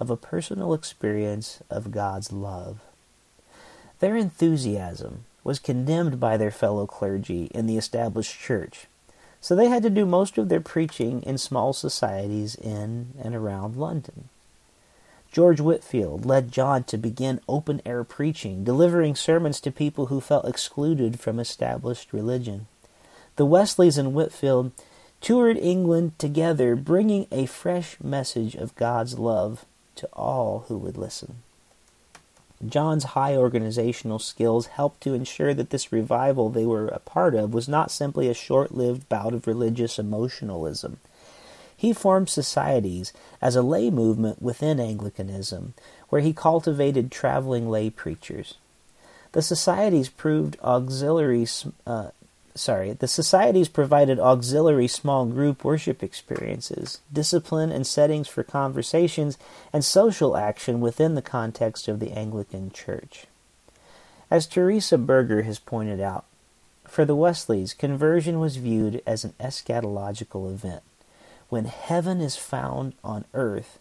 of 0.00 0.10
a 0.10 0.16
personal 0.16 0.74
experience 0.74 1.60
of 1.70 1.92
God's 1.92 2.32
love. 2.32 2.80
Their 4.00 4.16
enthusiasm 4.16 5.24
was 5.44 5.58
condemned 5.58 6.18
by 6.18 6.36
their 6.36 6.50
fellow 6.50 6.86
clergy 6.86 7.44
in 7.54 7.66
the 7.66 7.76
established 7.76 8.38
church, 8.38 8.86
so 9.40 9.54
they 9.54 9.68
had 9.68 9.82
to 9.82 9.90
do 9.90 10.06
most 10.06 10.38
of 10.38 10.48
their 10.48 10.60
preaching 10.60 11.22
in 11.22 11.38
small 11.38 11.72
societies 11.72 12.54
in 12.54 13.14
and 13.22 13.34
around 13.34 13.76
London. 13.76 14.28
George 15.32 15.60
Whitefield 15.62 16.26
led 16.26 16.52
John 16.52 16.84
to 16.84 16.98
begin 16.98 17.40
open 17.48 17.80
air 17.86 18.04
preaching, 18.04 18.64
delivering 18.64 19.16
sermons 19.16 19.60
to 19.62 19.72
people 19.72 20.06
who 20.06 20.20
felt 20.20 20.46
excluded 20.46 21.18
from 21.18 21.40
established 21.40 22.12
religion. 22.12 22.66
The 23.36 23.46
Wesleys 23.46 23.96
and 23.96 24.12
Whitefield 24.12 24.72
toured 25.22 25.56
England 25.56 26.18
together, 26.18 26.76
bringing 26.76 27.26
a 27.32 27.46
fresh 27.46 27.96
message 28.02 28.54
of 28.54 28.76
God's 28.76 29.18
love 29.18 29.64
to 29.96 30.06
all 30.12 30.66
who 30.68 30.76
would 30.76 30.98
listen. 30.98 31.36
John's 32.66 33.04
high 33.04 33.34
organizational 33.34 34.18
skills 34.18 34.66
helped 34.66 35.00
to 35.00 35.14
ensure 35.14 35.54
that 35.54 35.70
this 35.70 35.92
revival 35.92 36.50
they 36.50 36.66
were 36.66 36.88
a 36.88 36.98
part 36.98 37.34
of 37.34 37.54
was 37.54 37.68
not 37.68 37.90
simply 37.90 38.28
a 38.28 38.34
short 38.34 38.72
lived 38.74 39.08
bout 39.08 39.32
of 39.32 39.46
religious 39.46 39.98
emotionalism. 39.98 40.98
He 41.82 41.92
formed 41.92 42.28
societies 42.28 43.12
as 43.40 43.56
a 43.56 43.60
lay 43.60 43.90
movement 43.90 44.40
within 44.40 44.78
Anglicanism, 44.78 45.74
where 46.10 46.20
he 46.20 46.32
cultivated 46.32 47.10
traveling 47.10 47.68
lay 47.68 47.90
preachers. 47.90 48.54
The 49.32 49.42
societies 49.42 50.08
proved 50.08 50.56
auxiliary 50.62 51.44
uh, 51.84 52.10
sorry, 52.54 52.92
the 52.92 53.08
societies 53.08 53.68
provided 53.68 54.20
auxiliary 54.20 54.86
small 54.86 55.26
group 55.26 55.64
worship 55.64 56.04
experiences, 56.04 57.00
discipline 57.12 57.72
and 57.72 57.84
settings 57.84 58.28
for 58.28 58.44
conversations, 58.44 59.36
and 59.72 59.84
social 59.84 60.36
action 60.36 60.80
within 60.80 61.16
the 61.16 61.20
context 61.20 61.88
of 61.88 61.98
the 61.98 62.12
Anglican 62.12 62.70
Church. 62.70 63.26
As 64.30 64.46
Teresa 64.46 64.98
Berger 64.98 65.42
has 65.42 65.58
pointed 65.58 65.98
out, 65.98 66.26
for 66.86 67.04
the 67.04 67.16
Wesleys, 67.16 67.74
conversion 67.74 68.38
was 68.38 68.54
viewed 68.54 69.02
as 69.04 69.24
an 69.24 69.34
eschatological 69.40 70.48
event, 70.48 70.84
when 71.52 71.66
heaven 71.66 72.22
is 72.22 72.34
found 72.34 72.94
on 73.04 73.26
earth 73.34 73.78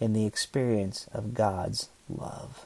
in 0.00 0.14
the 0.14 0.24
experience 0.24 1.06
of 1.12 1.34
God's 1.34 1.90
love. 2.08 2.64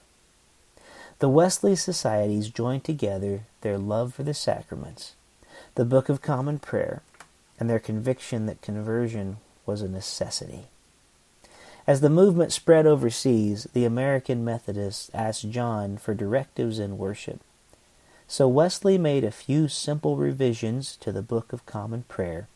The 1.19 1.29
Wesley 1.29 1.75
societies 1.75 2.49
joined 2.49 2.85
together 2.85 3.47
their 3.63 3.77
love 3.79 4.15
for 4.15 4.23
the 4.23 4.33
sacraments, 4.33 5.17
the 5.75 5.85
Book 5.85 6.09
of 6.09 6.23
Common 6.23 6.61
Prayer, 6.61 7.03
and 7.59 7.69
their 7.69 7.81
conviction 7.81 8.47
that 8.47 8.63
conversion 8.63 9.39
was 9.67 9.83
a 9.83 9.89
necessity. 9.89 10.67
As 11.85 12.01
the 12.01 12.09
movement 12.09 12.53
spread 12.53 12.87
overseas, 12.87 13.67
the 13.73 13.85
American 13.85 14.45
Methodists 14.45 15.11
asked 15.13 15.51
John 15.51 15.97
for 15.97 16.15
directives 16.15 16.79
in 16.79 16.97
worship. 16.97 17.41
So 18.29 18.47
Wesley 18.47 18.99
made 18.99 19.25
a 19.25 19.33
few 19.33 19.67
simple 19.67 20.17
revisions 20.17 20.95
to 20.99 21.11
the 21.11 21.23
Book 21.23 21.53
of 21.53 21.67
Common 21.67 22.05
Prayer 22.05 22.47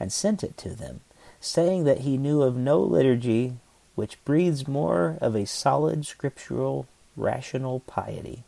and 0.00 0.10
sent 0.10 0.42
it 0.42 0.56
to 0.56 0.70
them, 0.70 1.00
saying 1.40 1.84
that 1.84 2.00
he 2.00 2.16
knew 2.16 2.42
of 2.42 2.56
no 2.56 2.80
liturgy 2.80 3.54
which 3.94 4.22
breathes 4.24 4.68
more 4.68 5.18
of 5.20 5.34
a 5.34 5.44
solid 5.44 6.06
scriptural, 6.06 6.86
rational 7.16 7.80
piety. 7.80 8.44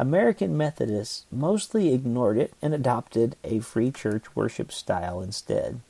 American 0.00 0.56
Methodists 0.56 1.26
mostly 1.30 1.92
ignored 1.92 2.38
it 2.38 2.52
and 2.62 2.72
adopted 2.72 3.36
a 3.44 3.60
free 3.60 3.90
church 3.90 4.34
worship 4.34 4.72
style 4.72 5.20
instead. 5.20 5.80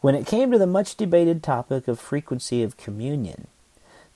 When 0.00 0.16
it 0.16 0.26
came 0.26 0.50
to 0.50 0.58
the 0.58 0.66
much 0.66 0.96
debated 0.96 1.42
topic 1.42 1.86
of 1.86 2.00
frequency 2.00 2.62
of 2.62 2.76
communion, 2.76 3.46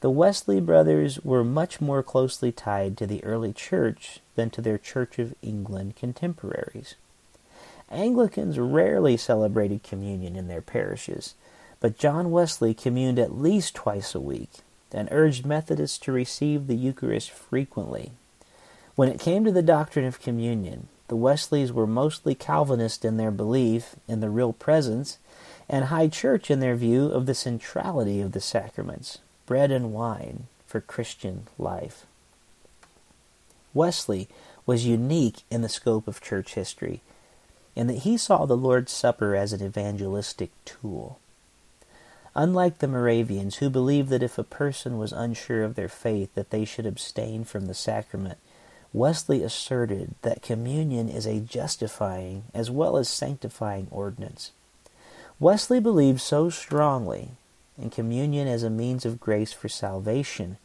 the 0.00 0.10
Wesley 0.10 0.60
brothers 0.60 1.20
were 1.24 1.44
much 1.44 1.80
more 1.80 2.02
closely 2.02 2.52
tied 2.52 2.96
to 2.98 3.06
the 3.06 3.22
early 3.24 3.52
church 3.52 4.20
than 4.34 4.50
to 4.50 4.60
their 4.60 4.78
Church 4.78 5.18
of 5.18 5.34
England 5.42 5.96
contemporaries. 5.96 6.96
Anglicans 7.90 8.58
rarely 8.58 9.16
celebrated 9.16 9.82
communion 9.82 10.34
in 10.36 10.48
their 10.48 10.60
parishes, 10.60 11.34
but 11.80 11.98
John 11.98 12.30
Wesley 12.30 12.74
communed 12.74 13.18
at 13.18 13.38
least 13.38 13.74
twice 13.74 14.14
a 14.14 14.20
week 14.20 14.50
and 14.92 15.08
urged 15.10 15.44
Methodists 15.44 15.98
to 15.98 16.12
receive 16.12 16.66
the 16.66 16.76
Eucharist 16.76 17.30
frequently. 17.30 18.12
When 18.94 19.08
it 19.08 19.20
came 19.20 19.44
to 19.44 19.52
the 19.52 19.62
doctrine 19.62 20.06
of 20.06 20.20
communion, 20.20 20.88
the 21.08 21.16
Wesleys 21.16 21.72
were 21.72 21.86
mostly 21.86 22.34
Calvinist 22.34 23.04
in 23.04 23.16
their 23.16 23.30
belief 23.30 23.94
in 24.08 24.20
the 24.20 24.30
real 24.30 24.52
presence 24.52 25.18
and 25.68 25.86
High 25.86 26.08
Church 26.08 26.50
in 26.50 26.60
their 26.60 26.76
view 26.76 27.06
of 27.06 27.26
the 27.26 27.34
centrality 27.34 28.20
of 28.20 28.32
the 28.32 28.40
sacraments 28.40 29.18
bread 29.44 29.70
and 29.70 29.92
wine 29.92 30.48
for 30.66 30.80
Christian 30.80 31.46
life. 31.56 32.04
Wesley 33.72 34.28
was 34.64 34.86
unique 34.86 35.42
in 35.50 35.62
the 35.62 35.68
scope 35.68 36.08
of 36.08 36.20
church 36.20 36.54
history 36.54 37.00
in 37.76 37.86
that 37.86 37.98
he 37.98 38.16
saw 38.16 38.46
the 38.46 38.56
Lord's 38.56 38.90
Supper 38.90 39.36
as 39.36 39.52
an 39.52 39.62
evangelistic 39.62 40.50
tool. 40.64 41.20
Unlike 42.34 42.78
the 42.78 42.88
Moravians, 42.88 43.56
who 43.56 43.70
believed 43.70 44.08
that 44.08 44.22
if 44.22 44.38
a 44.38 44.44
person 44.44 44.98
was 44.98 45.12
unsure 45.12 45.62
of 45.62 45.74
their 45.74 45.88
faith 45.88 46.34
that 46.34 46.50
they 46.50 46.64
should 46.64 46.86
abstain 46.86 47.44
from 47.44 47.66
the 47.66 47.74
sacrament, 47.74 48.38
Wesley 48.92 49.42
asserted 49.42 50.14
that 50.22 50.42
communion 50.42 51.08
is 51.08 51.26
a 51.26 51.40
justifying 51.40 52.44
as 52.52 52.70
well 52.70 52.96
as 52.96 53.08
sanctifying 53.08 53.88
ordinance. 53.90 54.52
Wesley 55.38 55.80
believed 55.80 56.20
so 56.20 56.50
strongly 56.50 57.32
in 57.78 57.90
communion 57.90 58.48
as 58.48 58.62
a 58.62 58.70
means 58.70 59.04
of 59.04 59.20
grace 59.20 59.52
for 59.52 59.68
salvation, 59.68 60.56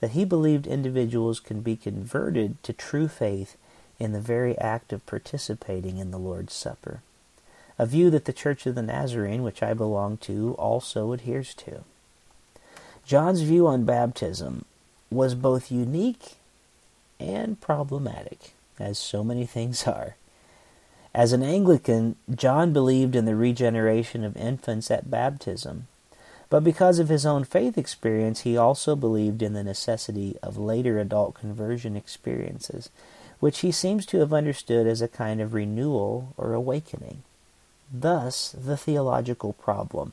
that 0.00 0.12
he 0.12 0.24
believed 0.24 0.66
individuals 0.66 1.40
can 1.40 1.60
be 1.60 1.76
converted 1.76 2.62
to 2.62 2.72
true 2.72 3.08
faith 3.08 3.56
in 3.98 4.12
the 4.12 4.20
very 4.20 4.58
act 4.58 4.92
of 4.92 5.06
participating 5.06 5.98
in 5.98 6.10
the 6.10 6.18
Lord's 6.18 6.54
Supper, 6.54 7.00
a 7.78 7.86
view 7.86 8.10
that 8.10 8.24
the 8.24 8.32
Church 8.32 8.66
of 8.66 8.74
the 8.74 8.82
Nazarene, 8.82 9.42
which 9.42 9.62
I 9.62 9.74
belong 9.74 10.16
to, 10.18 10.54
also 10.58 11.12
adheres 11.12 11.54
to. 11.54 11.84
John's 13.04 13.42
view 13.42 13.66
on 13.66 13.84
baptism 13.84 14.64
was 15.10 15.34
both 15.34 15.70
unique 15.70 16.36
and 17.20 17.60
problematic, 17.60 18.52
as 18.78 18.98
so 18.98 19.22
many 19.22 19.46
things 19.46 19.86
are. 19.86 20.16
As 21.14 21.32
an 21.32 21.42
Anglican, 21.42 22.16
John 22.34 22.72
believed 22.72 23.14
in 23.14 23.24
the 23.24 23.36
regeneration 23.36 24.24
of 24.24 24.36
infants 24.36 24.90
at 24.90 25.10
baptism 25.10 25.86
but 26.54 26.62
because 26.62 27.00
of 27.00 27.08
his 27.08 27.26
own 27.26 27.42
faith 27.42 27.76
experience, 27.76 28.42
he 28.42 28.56
also 28.56 28.94
believed 28.94 29.42
in 29.42 29.54
the 29.54 29.64
necessity 29.64 30.36
of 30.40 30.56
later 30.56 31.00
adult 31.00 31.34
conversion 31.34 31.96
experiences, 31.96 32.90
which 33.40 33.60
he 33.60 33.72
seems 33.72 34.06
to 34.06 34.18
have 34.18 34.32
understood 34.32 34.86
as 34.86 35.02
a 35.02 35.08
kind 35.08 35.40
of 35.40 35.54
renewal 35.54 36.32
or 36.36 36.52
awakening. 36.54 37.22
Thus, 37.92 38.54
the 38.58 38.76
theological 38.76 39.52
problem. 39.52 40.12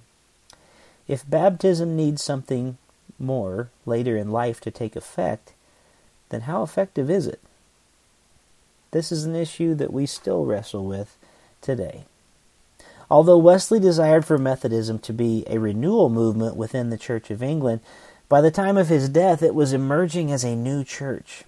If 1.07 1.29
baptism 1.29 1.95
needs 1.95 2.23
something 2.23 2.77
more 3.19 3.69
later 3.85 4.17
in 4.17 4.31
life 4.31 4.59
to 4.61 4.71
take 4.71 4.95
effect, 4.95 5.53
then 6.29 6.41
how 6.41 6.63
effective 6.63 7.09
is 7.09 7.27
it? 7.27 7.39
This 8.91 9.11
is 9.11 9.25
an 9.25 9.35
issue 9.35 9.73
that 9.75 9.93
we 9.93 10.05
still 10.05 10.45
wrestle 10.45 10.85
with 10.85 11.17
today. 11.61 12.03
Although 13.09 13.37
Wesley 13.37 13.79
desired 13.79 14.25
for 14.25 14.37
Methodism 14.37 14.99
to 14.99 15.13
be 15.13 15.43
a 15.47 15.59
renewal 15.59 16.09
movement 16.09 16.55
within 16.55 16.89
the 16.89 16.97
Church 16.97 17.29
of 17.29 17.43
England, 17.43 17.81
by 18.29 18.39
the 18.39 18.51
time 18.51 18.77
of 18.77 18.87
his 18.87 19.09
death 19.09 19.43
it 19.43 19.53
was 19.53 19.73
emerging 19.73 20.31
as 20.31 20.45
a 20.45 20.55
new 20.55 20.83
church. 20.83 21.43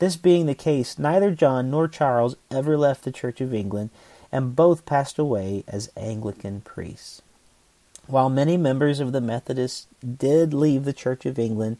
This 0.00 0.16
being 0.16 0.46
the 0.46 0.54
case, 0.54 0.98
neither 0.98 1.30
John 1.30 1.70
nor 1.70 1.86
Charles 1.86 2.34
ever 2.50 2.78
left 2.78 3.04
the 3.04 3.12
Church 3.12 3.42
of 3.42 3.52
England, 3.52 3.90
and 4.32 4.56
both 4.56 4.86
passed 4.86 5.18
away 5.18 5.62
as 5.68 5.92
Anglican 5.94 6.62
priests. 6.62 7.20
While 8.06 8.30
many 8.30 8.56
members 8.56 8.98
of 8.98 9.12
the 9.12 9.20
Methodists 9.20 9.86
did 10.02 10.54
leave 10.54 10.84
the 10.84 10.94
Church 10.94 11.26
of 11.26 11.38
England, 11.38 11.76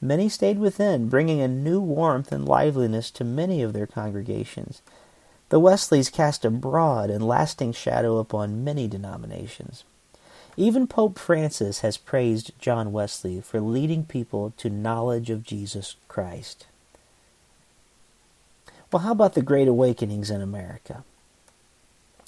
many 0.00 0.28
stayed 0.28 0.58
within, 0.58 1.08
bringing 1.08 1.40
a 1.40 1.46
new 1.46 1.80
warmth 1.80 2.32
and 2.32 2.44
liveliness 2.44 3.08
to 3.12 3.24
many 3.24 3.62
of 3.62 3.72
their 3.72 3.86
congregations. 3.86 4.82
The 5.50 5.60
Wesleys 5.60 6.10
cast 6.10 6.44
a 6.44 6.50
broad 6.50 7.08
and 7.08 7.24
lasting 7.24 7.72
shadow 7.72 8.18
upon 8.18 8.64
many 8.64 8.88
denominations. 8.88 9.84
Even 10.56 10.88
Pope 10.88 11.20
Francis 11.20 11.80
has 11.80 11.96
praised 11.96 12.50
John 12.58 12.90
Wesley 12.90 13.40
for 13.40 13.60
leading 13.60 14.04
people 14.04 14.52
to 14.56 14.70
knowledge 14.70 15.30
of 15.30 15.44
Jesus 15.44 15.94
Christ. 16.08 16.66
Well, 18.92 19.02
how 19.02 19.12
about 19.12 19.34
the 19.34 19.42
Great 19.42 19.68
Awakenings 19.68 20.30
in 20.30 20.40
America? 20.40 21.04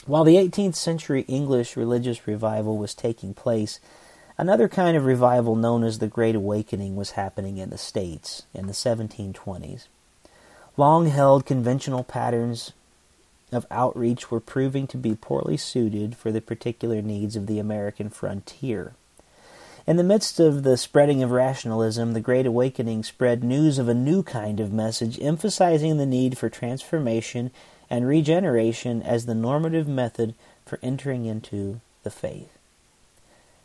While 0.07 0.23
the 0.23 0.37
18th 0.37 0.77
century 0.77 1.23
English 1.27 1.77
religious 1.77 2.29
revival 2.29 2.79
was 2.79 2.95
taking 2.95 3.35
place, 3.35 3.81
another 4.39 4.69
kind 4.69 4.97
of 4.97 5.05
revival 5.05 5.57
known 5.57 5.83
as 5.83 5.99
the 5.99 6.07
Great 6.07 6.37
Awakening 6.37 6.95
was 6.95 7.13
happening 7.13 7.59
in 7.59 7.71
the 7.71 7.79
States 7.79 8.45
in 8.55 8.69
the 8.69 8.73
1720s. 8.73 9.87
Long 10.77 11.07
held 11.07 11.47
conventional 11.47 12.05
patterns 12.05 12.73
of 13.51 13.67
outreach 13.69 14.31
were 14.31 14.41
proving 14.41 14.87
to 14.87 14.97
be 14.97 15.17
poorly 15.17 15.57
suited 15.57 16.17
for 16.17 16.31
the 16.31 16.41
particular 16.41 17.03
needs 17.03 17.35
of 17.35 17.49
the 17.49 17.59
American 17.59 18.09
frontier. 18.09 18.95
In 19.85 19.97
the 19.97 20.05
midst 20.05 20.39
of 20.39 20.63
the 20.63 20.77
spreading 20.77 21.25
of 21.25 21.33
rationalism, 21.33 22.13
the 22.13 22.21
Great 22.21 22.47
Awakening 22.47 23.03
spread 23.03 23.43
news 23.43 23.79
of 23.79 23.89
a 23.89 23.95
new 23.95 24.23
kind 24.23 24.61
of 24.61 24.73
message 24.73 25.21
emphasizing 25.21 25.97
the 25.97 26.07
need 26.07 26.39
for 26.39 26.49
transformation 26.49 27.51
and 27.91 28.07
regeneration 28.07 29.03
as 29.03 29.27
the 29.27 29.35
normative 29.35 29.89
method 29.89 30.35
for 30.65 30.79
entering 30.83 31.25
into 31.27 31.81
the 32.05 32.11
faith. 32.11 32.57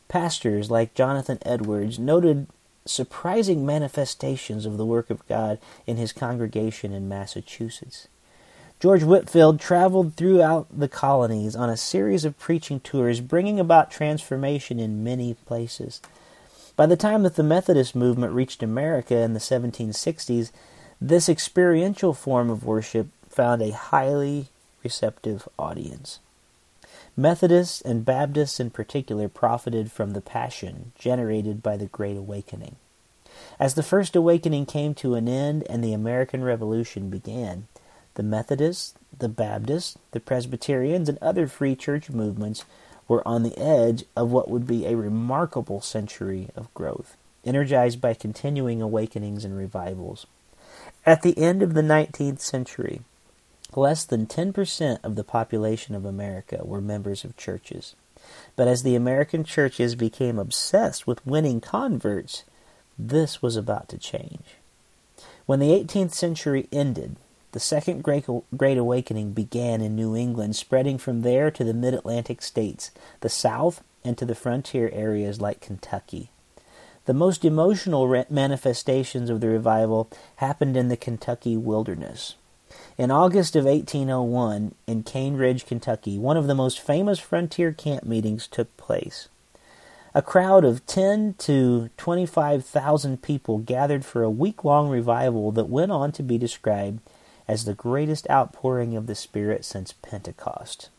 Pastors 0.07 0.71
like 0.71 0.95
Jonathan 0.95 1.37
Edwards 1.43 1.99
noted 1.99 2.47
surprising 2.85 3.63
manifestations 3.63 4.65
of 4.65 4.77
the 4.77 4.85
work 4.85 5.11
of 5.11 5.27
God 5.27 5.59
in 5.85 5.97
his 5.97 6.13
congregation 6.13 6.93
in 6.93 7.07
Massachusetts. 7.07 8.07
George 8.79 9.03
Whitefield 9.03 9.59
traveled 9.59 10.13
throughout 10.13 10.67
the 10.71 10.87
colonies 10.87 11.55
on 11.55 11.67
a 11.67 11.75
series 11.75 12.25
of 12.25 12.37
preaching 12.37 12.79
tours, 12.79 13.21
bringing 13.21 13.59
about 13.59 13.89
transformation 13.89 14.79
in 14.79 15.03
many 15.03 15.33
places. 15.33 15.99
By 16.75 16.85
the 16.85 16.95
time 16.95 17.23
that 17.23 17.35
the 17.35 17.43
Methodist 17.43 17.95
movement 17.95 18.33
reached 18.33 18.61
America 18.61 19.17
in 19.17 19.33
the 19.33 19.39
1760s, 19.39 20.51
this 21.01 21.27
experiential 21.27 22.13
form 22.13 22.51
of 22.51 22.63
worship 22.63 23.07
found 23.27 23.63
a 23.63 23.71
highly 23.71 24.47
receptive 24.83 25.49
audience. 25.57 26.19
Methodists 27.15 27.81
and 27.81 28.05
Baptists 28.05 28.59
in 28.59 28.69
particular 28.69 29.27
profited 29.27 29.91
from 29.91 30.13
the 30.13 30.21
passion 30.21 30.91
generated 30.99 31.63
by 31.63 31.77
the 31.77 31.87
Great 31.87 32.15
Awakening. 32.15 32.75
As 33.59 33.73
the 33.73 33.81
First 33.81 34.15
Awakening 34.15 34.67
came 34.67 34.93
to 34.95 35.15
an 35.15 35.27
end 35.27 35.63
and 35.67 35.83
the 35.83 35.93
American 35.93 36.43
Revolution 36.43 37.09
began, 37.09 37.67
The 38.17 38.23
Methodists, 38.23 38.95
the 39.19 39.29
Baptists, 39.29 39.95
the 40.09 40.19
Presbyterians, 40.19 41.07
and 41.07 41.19
other 41.21 41.45
free 41.45 41.75
church 41.75 42.09
movements 42.09 42.65
were 43.07 43.25
on 43.27 43.43
the 43.43 43.55
edge 43.59 44.05
of 44.15 44.31
what 44.31 44.49
would 44.49 44.65
be 44.65 44.87
a 44.87 44.97
remarkable 44.97 45.81
century 45.81 46.49
of 46.55 46.73
growth, 46.73 47.15
energized 47.45 48.01
by 48.01 48.15
continuing 48.15 48.81
awakenings 48.81 49.45
and 49.45 49.55
revivals. 49.55 50.25
At 51.05 51.21
the 51.21 51.37
end 51.37 51.61
of 51.61 51.75
the 51.75 51.83
19th 51.83 52.39
century, 52.39 53.01
less 53.75 54.03
than 54.03 54.25
10% 54.25 54.97
of 55.03 55.15
the 55.15 55.23
population 55.23 55.93
of 55.93 56.03
America 56.03 56.61
were 56.63 56.81
members 56.81 57.23
of 57.23 57.37
churches. 57.37 57.93
But 58.55 58.67
as 58.67 58.81
the 58.81 58.95
American 58.95 59.43
churches 59.43 59.93
became 59.93 60.39
obsessed 60.39 61.05
with 61.05 61.23
winning 61.23 61.61
converts, 61.61 62.45
this 62.97 63.43
was 63.43 63.55
about 63.55 63.87
to 63.89 63.99
change. 63.99 64.55
When 65.45 65.59
the 65.59 65.69
18th 65.69 66.15
century 66.15 66.67
ended, 66.71 67.15
the 67.57 67.61
Second 67.61 68.03
Great, 68.03 68.25
Great 68.55 68.77
Awakening 68.77 69.31
began 69.31 69.81
in 69.81 69.95
New 69.95 70.15
England, 70.15 70.55
spreading 70.55 70.99
from 70.99 71.23
there 71.23 71.49
to 71.49 71.63
the 71.63 71.73
mid 71.73 71.95
Atlantic 71.95 72.43
states, 72.43 72.91
the 73.21 73.29
South, 73.29 73.81
and 74.05 74.15
to 74.19 74.25
the 74.25 74.35
frontier 74.35 74.91
areas 74.93 75.41
like 75.41 75.59
Kentucky. 75.59 76.29
The 77.05 77.15
most 77.15 77.43
emotional 77.43 78.25
manifestations 78.29 79.31
of 79.31 79.41
the 79.41 79.47
revival 79.47 80.07
happened 80.35 80.77
in 80.77 80.89
the 80.89 80.95
Kentucky 80.95 81.57
wilderness. 81.57 82.35
In 82.95 83.09
August 83.09 83.55
of 83.55 83.65
1801, 83.65 84.75
in 84.85 85.01
Cane 85.01 85.35
Ridge, 85.35 85.65
Kentucky, 85.65 86.19
one 86.19 86.37
of 86.37 86.45
the 86.45 86.53
most 86.53 86.79
famous 86.79 87.17
frontier 87.17 87.71
camp 87.71 88.03
meetings 88.03 88.45
took 88.45 88.77
place. 88.77 89.29
A 90.13 90.21
crowd 90.21 90.63
of 90.63 90.85
10 90.85 91.33
to 91.39 91.89
25,000 91.97 93.23
people 93.23 93.57
gathered 93.57 94.05
for 94.05 94.21
a 94.21 94.29
week 94.29 94.63
long 94.63 94.89
revival 94.89 95.51
that 95.53 95.69
went 95.69 95.91
on 95.91 96.11
to 96.11 96.21
be 96.21 96.37
described 96.37 97.01
as 97.47 97.65
the 97.65 97.73
greatest 97.73 98.29
outpouring 98.29 98.95
of 98.95 99.07
the 99.07 99.15
Spirit 99.15 99.63
since 99.63 99.93
Pentecost. 99.93 100.89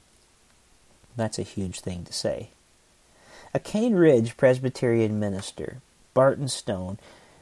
That's 1.16 1.38
a 1.38 1.42
huge 1.42 1.80
thing 1.80 2.04
to 2.04 2.12
say. 2.12 2.50
A 3.54 3.58
Cane 3.58 3.94
Ridge 3.94 4.36
Presbyterian 4.36 5.18
minister, 5.18 5.78
Barton 6.14 6.48
Stone, 6.48 6.98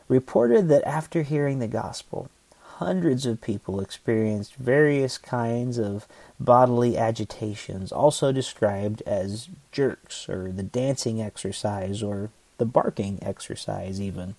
reported 0.08 0.68
that 0.68 0.86
after 0.86 1.22
hearing 1.22 1.58
the 1.58 1.68
gospel, 1.68 2.30
hundreds 2.78 3.26
of 3.26 3.40
people 3.40 3.80
experienced 3.80 4.54
various 4.54 5.18
kinds 5.18 5.78
of 5.78 6.06
bodily 6.38 6.96
agitations, 6.96 7.90
also 7.90 8.32
described 8.32 9.02
as 9.02 9.48
jerks, 9.72 10.28
or 10.28 10.52
the 10.52 10.62
dancing 10.62 11.20
exercise, 11.20 12.02
or 12.02 12.30
the 12.58 12.66
barking 12.66 13.18
exercise, 13.22 14.00
even. 14.00 14.34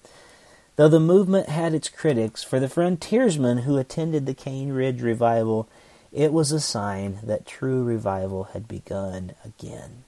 Though 0.78 0.88
the 0.88 1.00
movement 1.00 1.50
had 1.50 1.74
its 1.74 1.90
critics, 1.90 2.44
for 2.44 2.60
the 2.60 2.70
frontiersmen 2.70 3.60
who 3.60 3.78
attended 3.78 4.28
the 4.28 4.36
Cane 4.36 4.72
Ridge 4.72 5.02
revival, 5.02 5.68
it 6.12 6.32
was 6.32 6.52
a 6.52 6.60
sign 6.60 7.18
that 7.24 7.48
true 7.48 7.84
revival 7.84 8.46
had 8.54 8.68
begun 8.68 9.34
again. 9.44 10.04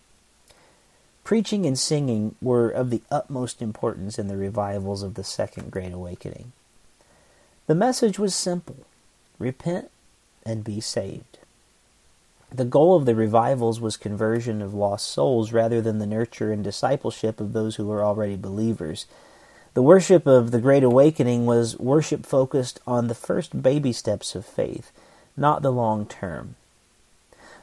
Preaching 1.23 1.65
and 1.65 1.77
singing 1.77 2.35
were 2.39 2.69
of 2.69 2.91
the 2.91 3.01
utmost 3.09 3.63
importance 3.63 4.19
in 4.19 4.27
the 4.27 4.37
revivals 4.37 5.01
of 5.01 5.15
the 5.15 5.23
Second 5.23 5.71
Great 5.71 5.91
Awakening. 5.91 6.51
The 7.65 7.75
message 7.75 8.19
was 8.19 8.35
simple 8.35 8.77
repent 9.39 9.89
and 10.45 10.63
be 10.63 10.81
saved. 10.81 11.39
The 12.51 12.65
goal 12.65 12.95
of 12.95 13.05
the 13.05 13.15
revivals 13.15 13.79
was 13.79 13.97
conversion 13.97 14.61
of 14.61 14.73
lost 14.73 15.07
souls 15.07 15.51
rather 15.51 15.81
than 15.81 15.97
the 15.97 16.07
nurture 16.07 16.51
and 16.51 16.63
discipleship 16.63 17.39
of 17.39 17.53
those 17.53 17.75
who 17.77 17.87
were 17.87 18.03
already 18.03 18.35
believers. 18.35 19.05
The 19.73 19.83
worship 19.83 20.25
of 20.25 20.51
the 20.51 20.59
Great 20.59 20.83
Awakening 20.83 21.45
was 21.45 21.77
worship 21.77 22.25
focused 22.25 22.79
on 22.87 23.07
the 23.07 23.15
first 23.15 23.61
baby 23.61 23.93
steps 23.93 24.33
of 24.33 24.45
faith, 24.45 24.91
not 25.37 25.61
the 25.61 25.71
long 25.71 26.05
term. 26.05 26.55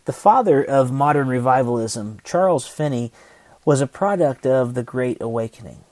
The 0.05 0.13
father 0.13 0.63
of 0.63 0.93
modern 0.93 1.27
revivalism, 1.27 2.21
Charles 2.23 2.67
Finney, 2.67 3.11
was 3.65 3.81
a 3.81 3.89
product 3.89 4.47
of 4.47 4.75
the 4.75 4.85
Great 4.85 5.21
Awakening. 5.21 5.83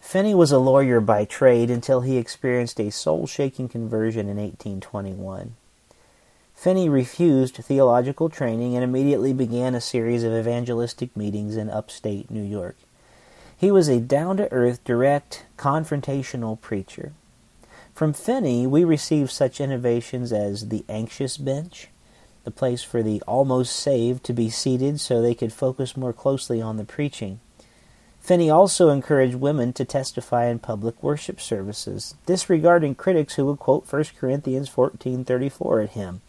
Finney 0.00 0.34
was 0.34 0.50
a 0.50 0.58
lawyer 0.58 1.00
by 1.00 1.26
trade 1.26 1.70
until 1.70 2.00
he 2.00 2.16
experienced 2.16 2.80
a 2.80 2.90
soul 2.90 3.26
shaking 3.26 3.68
conversion 3.68 4.28
in 4.28 4.38
1821. 4.38 5.56
Finney 6.54 6.88
refused 6.88 7.56
theological 7.56 8.30
training 8.30 8.74
and 8.74 8.82
immediately 8.82 9.34
began 9.34 9.74
a 9.74 9.80
series 9.80 10.24
of 10.24 10.32
evangelistic 10.32 11.14
meetings 11.14 11.56
in 11.56 11.68
upstate 11.68 12.30
New 12.30 12.42
York. 12.42 12.76
He 13.56 13.70
was 13.70 13.88
a 13.88 14.00
down 14.00 14.36
to 14.38 14.50
earth, 14.52 14.82
direct, 14.84 15.44
confrontational 15.56 16.60
preacher. 16.60 17.12
From 17.94 18.12
Finney, 18.12 18.66
we 18.66 18.82
receive 18.82 19.30
such 19.30 19.60
innovations 19.60 20.32
as 20.32 20.68
the 20.68 20.84
anxious 20.88 21.36
bench, 21.36 21.88
the 22.42 22.50
place 22.50 22.82
for 22.82 23.02
the 23.02 23.22
almost 23.22 23.76
saved 23.76 24.24
to 24.24 24.32
be 24.32 24.50
seated 24.50 25.00
so 25.00 25.22
they 25.22 25.34
could 25.34 25.52
focus 25.52 25.96
more 25.96 26.12
closely 26.12 26.60
on 26.60 26.76
the 26.76 26.84
preaching. 26.84 27.40
Finney 28.20 28.50
also 28.50 28.88
encouraged 28.88 29.36
women 29.36 29.72
to 29.74 29.84
testify 29.84 30.46
in 30.46 30.58
public 30.58 31.02
worship 31.02 31.40
services, 31.40 32.14
disregarding 32.26 32.94
critics 32.94 33.34
who 33.34 33.46
would 33.46 33.58
quote 33.58 33.86
1 33.86 34.16
Corinthians 34.18 34.68
14:34 34.68 35.84
at 35.84 35.90
him. 35.90 36.22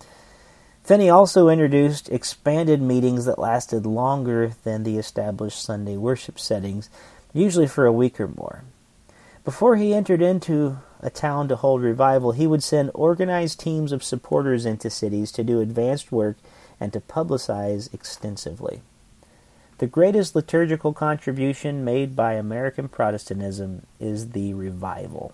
Finney 0.84 1.10
also 1.10 1.50
introduced 1.50 2.10
expanded 2.10 2.80
meetings 2.80 3.26
that 3.26 3.40
lasted 3.40 3.88
longer 3.88 4.52
than 4.64 4.84
the 4.84 4.98
established 4.98 5.64
Sunday 5.64 5.98
worship 5.98 6.38
settings 6.38 6.92
usually 7.36 7.68
for 7.68 7.86
a 7.86 7.92
week 7.92 8.20
or 8.20 8.30
more. 8.30 8.64
Before 9.44 9.76
he 9.76 9.94
entered 9.94 10.22
into 10.22 10.78
a 11.02 11.10
town 11.10 11.50
to 11.50 11.56
hold 11.58 11.82
revival, 11.82 12.32
he 12.32 12.48
would 12.48 12.64
send 12.64 12.90
organized 12.96 13.60
teams 13.60 13.92
of 13.92 14.04
supporters 14.04 14.66
into 14.66 14.90
cities 14.90 15.32
to 15.34 15.44
do 15.44 15.60
advanced 15.60 16.12
work 16.12 16.38
and 16.80 16.92
to 16.94 17.02
publicize 17.02 17.94
extensively. 17.94 18.82
The 19.78 19.88
greatest 19.88 20.36
liturgical 20.36 20.94
contribution 20.94 21.84
made 21.84 22.16
by 22.16 22.34
American 22.34 22.88
Protestantism 22.88 23.86
is 24.00 24.30
the 24.30 24.54
revival. 24.54 25.34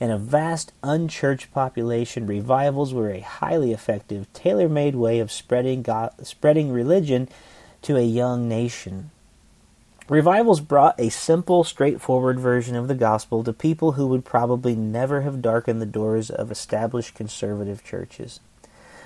In 0.00 0.10
a 0.10 0.18
vast 0.18 0.72
unchurched 0.82 1.52
population, 1.52 2.26
revivals 2.26 2.92
were 2.92 3.10
a 3.10 3.20
highly 3.20 3.72
effective, 3.72 4.30
tailor 4.32 4.68
made 4.68 4.96
way 4.96 5.20
of 5.20 5.30
spreading, 5.30 5.82
God, 5.82 6.12
spreading 6.26 6.72
religion 6.72 7.28
to 7.82 7.96
a 7.96 8.04
young 8.04 8.48
nation. 8.48 9.12
Revivals 10.08 10.60
brought 10.60 11.00
a 11.00 11.08
simple, 11.08 11.64
straightforward 11.64 12.38
version 12.38 12.76
of 12.76 12.88
the 12.88 12.94
gospel 12.94 13.42
to 13.42 13.54
people 13.54 13.92
who 13.92 14.06
would 14.08 14.22
probably 14.22 14.76
never 14.76 15.22
have 15.22 15.40
darkened 15.40 15.80
the 15.80 15.86
doors 15.86 16.28
of 16.28 16.50
established 16.50 17.14
conservative 17.14 17.82
churches. 17.82 18.40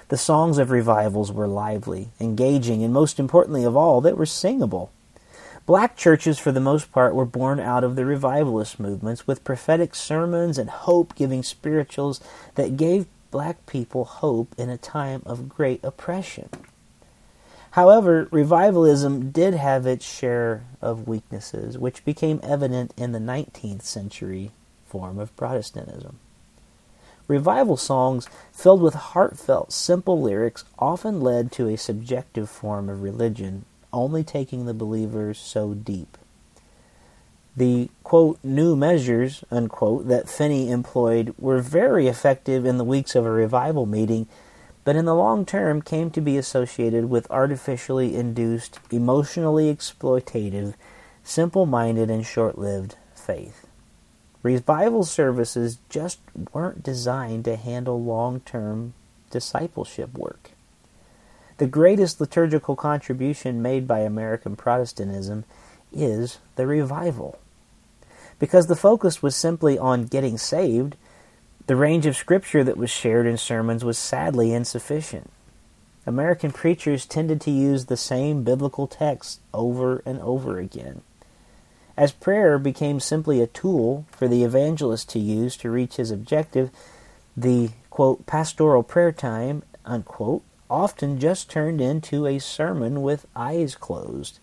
The 0.08 0.16
songs 0.16 0.58
of 0.58 0.72
revivals 0.72 1.30
were 1.30 1.46
lively, 1.46 2.08
engaging, 2.18 2.82
and 2.82 2.92
most 2.92 3.20
importantly 3.20 3.62
of 3.62 3.76
all, 3.76 4.00
they 4.00 4.12
were 4.12 4.26
singable. 4.26 4.90
Black 5.66 5.96
churches, 5.96 6.40
for 6.40 6.50
the 6.50 6.60
most 6.60 6.90
part, 6.90 7.14
were 7.14 7.24
born 7.24 7.60
out 7.60 7.84
of 7.84 7.94
the 7.94 8.04
revivalist 8.04 8.80
movements 8.80 9.24
with 9.24 9.44
prophetic 9.44 9.94
sermons 9.94 10.58
and 10.58 10.68
hope 10.68 11.14
giving 11.14 11.44
spirituals 11.44 12.20
that 12.56 12.76
gave 12.76 13.06
black 13.30 13.66
people 13.66 14.04
hope 14.04 14.52
in 14.58 14.68
a 14.68 14.76
time 14.76 15.22
of 15.24 15.48
great 15.48 15.84
oppression. 15.84 16.48
However, 17.78 18.26
revivalism 18.32 19.30
did 19.30 19.54
have 19.54 19.86
its 19.86 20.04
share 20.04 20.64
of 20.82 21.06
weaknesses, 21.06 21.78
which 21.78 22.04
became 22.04 22.40
evident 22.42 22.92
in 22.96 23.12
the 23.12 23.20
19th 23.20 23.82
century 23.82 24.50
form 24.84 25.20
of 25.20 25.36
Protestantism. 25.36 26.18
Revival 27.28 27.76
songs 27.76 28.26
filled 28.52 28.82
with 28.82 28.94
heartfelt, 28.94 29.72
simple 29.72 30.20
lyrics 30.20 30.64
often 30.80 31.20
led 31.20 31.52
to 31.52 31.68
a 31.68 31.76
subjective 31.76 32.50
form 32.50 32.88
of 32.88 33.04
religion, 33.04 33.64
only 33.92 34.24
taking 34.24 34.66
the 34.66 34.74
believers 34.74 35.38
so 35.38 35.72
deep. 35.72 36.18
The 37.56 37.90
quote, 38.02 38.40
new 38.42 38.74
measures, 38.74 39.44
unquote, 39.52 40.08
that 40.08 40.28
Finney 40.28 40.68
employed 40.68 41.32
were 41.38 41.60
very 41.60 42.08
effective 42.08 42.66
in 42.66 42.76
the 42.76 42.82
weeks 42.82 43.14
of 43.14 43.24
a 43.24 43.30
revival 43.30 43.86
meeting 43.86 44.26
but 44.88 44.96
in 44.96 45.04
the 45.04 45.14
long 45.14 45.44
term 45.44 45.82
came 45.82 46.10
to 46.10 46.20
be 46.22 46.38
associated 46.38 47.10
with 47.10 47.30
artificially 47.30 48.16
induced, 48.16 48.80
emotionally 48.90 49.66
exploitative, 49.66 50.72
simple 51.22 51.66
minded, 51.66 52.08
and 52.08 52.24
short 52.24 52.56
lived 52.56 52.96
faith. 53.14 53.66
Revival 54.42 55.04
services 55.04 55.76
just 55.90 56.20
weren't 56.54 56.82
designed 56.82 57.44
to 57.44 57.56
handle 57.56 58.02
long 58.02 58.40
term 58.40 58.94
discipleship 59.30 60.16
work. 60.16 60.52
The 61.58 61.66
greatest 61.66 62.18
liturgical 62.18 62.74
contribution 62.74 63.60
made 63.60 63.86
by 63.86 63.98
American 63.98 64.56
Protestantism 64.56 65.44
is 65.92 66.38
the 66.56 66.66
revival. 66.66 67.38
Because 68.38 68.68
the 68.68 68.74
focus 68.74 69.22
was 69.22 69.36
simply 69.36 69.78
on 69.78 70.06
getting 70.06 70.38
saved, 70.38 70.96
the 71.68 71.76
range 71.76 72.06
of 72.06 72.16
scripture 72.16 72.64
that 72.64 72.78
was 72.78 72.88
shared 72.88 73.26
in 73.26 73.36
sermons 73.36 73.84
was 73.84 73.98
sadly 73.98 74.54
insufficient. 74.54 75.30
American 76.06 76.50
preachers 76.50 77.04
tended 77.04 77.42
to 77.42 77.50
use 77.50 77.84
the 77.84 77.96
same 77.96 78.42
biblical 78.42 78.86
texts 78.86 79.40
over 79.52 80.02
and 80.06 80.18
over 80.20 80.58
again. 80.58 81.02
As 81.94 82.10
prayer 82.10 82.58
became 82.58 83.00
simply 83.00 83.42
a 83.42 83.46
tool 83.46 84.06
for 84.10 84.26
the 84.26 84.44
evangelist 84.44 85.10
to 85.10 85.18
use 85.18 85.58
to 85.58 85.70
reach 85.70 85.96
his 85.96 86.10
objective, 86.10 86.70
The, 87.36 87.72
quote, 87.90 88.24
pastoral 88.24 88.82
prayer 88.82 89.12
time, 89.12 89.62
unquote, 89.84 90.42
often 90.70 91.20
just 91.20 91.50
turned 91.50 91.82
into 91.82 92.26
a 92.26 92.38
sermon 92.38 93.02
with 93.02 93.26
eyes 93.36 93.74
closed, 93.74 94.38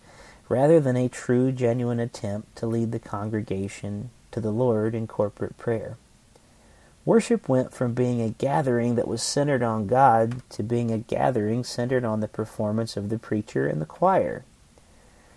rather 0.48 0.78
than 0.78 0.96
a 0.96 1.08
true, 1.08 1.50
genuine 1.50 1.98
attempt 1.98 2.54
to 2.58 2.66
lead 2.66 2.92
the 2.92 3.00
congregation 3.00 4.10
to 4.30 4.40
the 4.40 4.52
Lord 4.52 4.94
in 4.94 5.08
corporate 5.08 5.58
prayer. 5.58 5.96
Worship 7.06 7.48
went 7.48 7.72
from 7.72 7.94
being 7.94 8.20
a 8.20 8.30
gathering 8.30 8.96
that 8.96 9.06
was 9.06 9.22
centered 9.22 9.62
on 9.62 9.86
God 9.86 10.42
to 10.50 10.64
being 10.64 10.90
a 10.90 10.98
gathering 10.98 11.62
centered 11.62 12.04
on 12.04 12.18
the 12.18 12.26
performance 12.26 12.96
of 12.96 13.10
the 13.10 13.18
preacher 13.18 13.68
and 13.68 13.80
the 13.80 13.86
choir. 13.86 14.44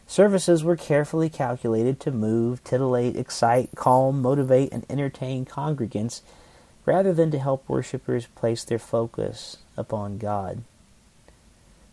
Services 0.07 0.63
were 0.63 0.75
carefully 0.75 1.29
calculated 1.29 1.99
to 1.99 2.11
move, 2.11 2.63
titillate, 2.63 3.15
excite, 3.15 3.69
calm, 3.75 4.19
motivate, 4.19 4.73
and 4.73 4.83
entertain 4.89 5.45
congregants 5.45 6.21
rather 6.87 7.13
than 7.13 7.29
to 7.29 7.37
help 7.37 7.69
worshippers 7.69 8.25
place 8.25 8.63
their 8.63 8.79
focus 8.79 9.57
upon 9.77 10.17
God. 10.17 10.63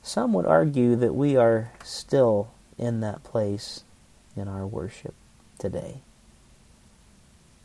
Some 0.03 0.33
would 0.33 0.47
argue 0.47 0.97
that 0.97 1.15
we 1.15 1.37
are 1.37 1.73
still 1.85 2.49
in 2.79 3.01
that 3.01 3.23
place 3.25 3.83
in 4.35 4.49
our 4.49 4.67
worship 4.67 5.15
today. 5.59 6.01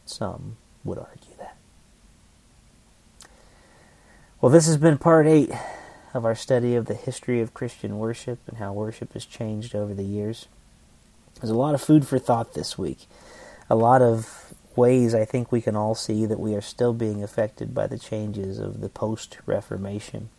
Some 0.06 0.58
would 0.84 0.98
argue 0.98 1.36
that. 1.38 1.56
Well, 4.42 4.52
this 4.52 4.66
has 4.66 4.78
been 4.78 4.98
part 4.98 5.28
eight 5.28 5.52
of 6.16 6.26
our 6.26 6.34
study 6.34 6.74
of 6.74 6.88
the 6.88 6.96
history 6.96 7.42
of 7.42 7.54
Christian 7.54 8.00
worship 8.00 8.40
and 8.48 8.58
how 8.58 8.74
worship 8.74 9.14
has 9.14 9.24
changed 9.24 9.76
over 9.76 9.94
the 9.94 10.02
years. 10.02 10.48
There's 11.36 11.52
a 11.52 11.56
lot 11.56 11.76
of 11.76 11.82
food 11.82 12.08
for 12.08 12.18
thought 12.18 12.56
this 12.56 12.76
week. 12.76 13.06
A 13.70 13.76
lot 13.76 14.02
of 14.02 14.56
ways 14.76 15.14
I 15.14 15.26
think 15.26 15.52
we 15.52 15.62
can 15.62 15.76
all 15.76 15.94
see 15.94 16.26
that 16.26 16.40
we 16.40 16.56
are 16.56 16.62
still 16.62 16.92
being 16.92 17.22
affected 17.22 17.76
by 17.76 17.86
the 17.86 18.00
changes 18.00 18.58
of 18.58 18.82
the 18.82 18.90
post 18.90 19.38
Reformation. 19.46 20.30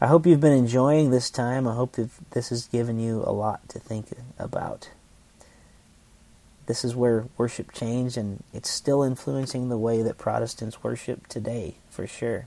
I 0.00 0.06
hope 0.06 0.24
you've 0.24 0.40
been 0.40 0.52
enjoying 0.52 1.10
this 1.10 1.28
time. 1.28 1.68
I 1.68 1.74
hope 1.74 1.92
that 1.96 2.08
this 2.30 2.48
has 2.48 2.68
given 2.68 2.98
you 2.98 3.22
a 3.26 3.32
lot 3.32 3.68
to 3.68 3.78
think 3.78 4.06
about. 4.38 4.88
This 6.64 6.86
is 6.86 6.96
where 6.96 7.26
worship 7.36 7.70
changed, 7.72 8.16
and 8.16 8.42
it's 8.54 8.70
still 8.70 9.02
influencing 9.02 9.68
the 9.68 9.76
way 9.76 10.00
that 10.00 10.16
Protestants 10.16 10.82
worship 10.82 11.26
today, 11.26 11.74
for 11.90 12.06
sure 12.06 12.46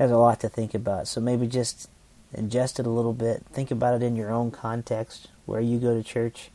there's 0.00 0.10
a 0.10 0.16
lot 0.16 0.40
to 0.40 0.48
think 0.48 0.72
about. 0.72 1.06
So 1.08 1.20
maybe 1.20 1.46
just 1.46 1.90
ingest 2.34 2.80
it 2.80 2.86
a 2.86 2.90
little 2.90 3.12
bit. 3.12 3.42
Think 3.52 3.70
about 3.70 3.92
it 3.92 4.02
in 4.02 4.16
your 4.16 4.30
own 4.30 4.50
context, 4.50 5.28
where 5.44 5.60
you 5.60 5.78
go 5.78 5.94
to 5.94 6.02
church. 6.02 6.48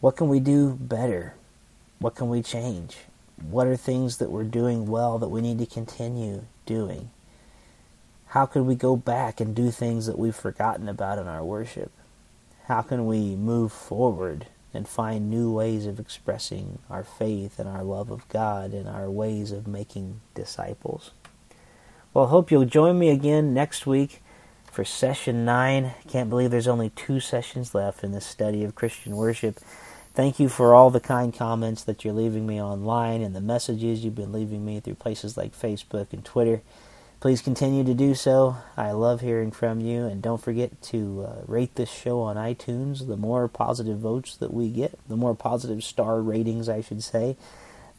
What 0.00 0.16
can 0.16 0.30
we 0.30 0.40
do 0.40 0.72
better? 0.80 1.34
What 1.98 2.14
can 2.14 2.30
we 2.30 2.42
change? 2.42 2.96
What 3.50 3.66
are 3.66 3.76
things 3.76 4.16
that 4.16 4.30
we're 4.30 4.44
doing 4.44 4.86
well 4.86 5.18
that 5.18 5.28
we 5.28 5.42
need 5.42 5.58
to 5.58 5.66
continue 5.66 6.44
doing? 6.64 7.10
How 8.28 8.46
can 8.46 8.64
we 8.64 8.76
go 8.76 8.96
back 8.96 9.42
and 9.42 9.54
do 9.54 9.70
things 9.70 10.06
that 10.06 10.18
we've 10.18 10.34
forgotten 10.34 10.88
about 10.88 11.18
in 11.18 11.28
our 11.28 11.44
worship? 11.44 11.92
How 12.64 12.80
can 12.80 13.06
we 13.06 13.36
move 13.36 13.72
forward 13.72 14.46
and 14.72 14.88
find 14.88 15.28
new 15.28 15.52
ways 15.52 15.84
of 15.84 16.00
expressing 16.00 16.78
our 16.88 17.04
faith 17.04 17.58
and 17.58 17.68
our 17.68 17.82
love 17.82 18.10
of 18.10 18.26
God 18.30 18.72
and 18.72 18.88
our 18.88 19.10
ways 19.10 19.52
of 19.52 19.66
making 19.66 20.22
disciples? 20.34 21.10
Well, 22.14 22.28
hope 22.28 22.50
you'll 22.50 22.64
join 22.64 22.98
me 22.98 23.10
again 23.10 23.52
next 23.52 23.86
week 23.86 24.22
for 24.72 24.82
session 24.82 25.44
nine. 25.44 25.92
Can't 26.08 26.30
believe 26.30 26.50
there's 26.50 26.66
only 26.66 26.88
two 26.88 27.20
sessions 27.20 27.74
left 27.74 28.02
in 28.02 28.12
this 28.12 28.24
study 28.24 28.64
of 28.64 28.74
Christian 28.74 29.14
worship. 29.14 29.60
Thank 30.14 30.40
you 30.40 30.48
for 30.48 30.74
all 30.74 30.88
the 30.88 31.00
kind 31.00 31.34
comments 31.34 31.84
that 31.84 32.04
you're 32.04 32.14
leaving 32.14 32.46
me 32.46 32.62
online 32.62 33.20
and 33.20 33.36
the 33.36 33.42
messages 33.42 34.02
you've 34.02 34.14
been 34.14 34.32
leaving 34.32 34.64
me 34.64 34.80
through 34.80 34.94
places 34.94 35.36
like 35.36 35.52
Facebook 35.52 36.14
and 36.14 36.24
Twitter. 36.24 36.62
Please 37.20 37.42
continue 37.42 37.84
to 37.84 37.92
do 37.92 38.14
so. 38.14 38.56
I 38.74 38.92
love 38.92 39.20
hearing 39.20 39.50
from 39.50 39.82
you. 39.82 40.06
And 40.06 40.22
don't 40.22 40.42
forget 40.42 40.80
to 40.84 41.26
uh, 41.28 41.42
rate 41.46 41.74
this 41.74 41.90
show 41.90 42.20
on 42.20 42.36
iTunes. 42.36 43.06
The 43.06 43.18
more 43.18 43.48
positive 43.48 43.98
votes 43.98 44.34
that 44.36 44.54
we 44.54 44.70
get, 44.70 44.98
the 45.08 45.16
more 45.16 45.34
positive 45.34 45.84
star 45.84 46.22
ratings, 46.22 46.70
I 46.70 46.80
should 46.80 47.04
say, 47.04 47.36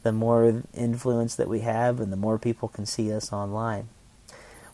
the 0.01 0.11
more 0.11 0.63
influence 0.73 1.35
that 1.35 1.47
we 1.47 1.59
have, 1.59 1.99
and 1.99 2.11
the 2.11 2.17
more 2.17 2.39
people 2.39 2.69
can 2.69 2.87
see 2.87 3.13
us 3.13 3.31
online. 3.31 3.87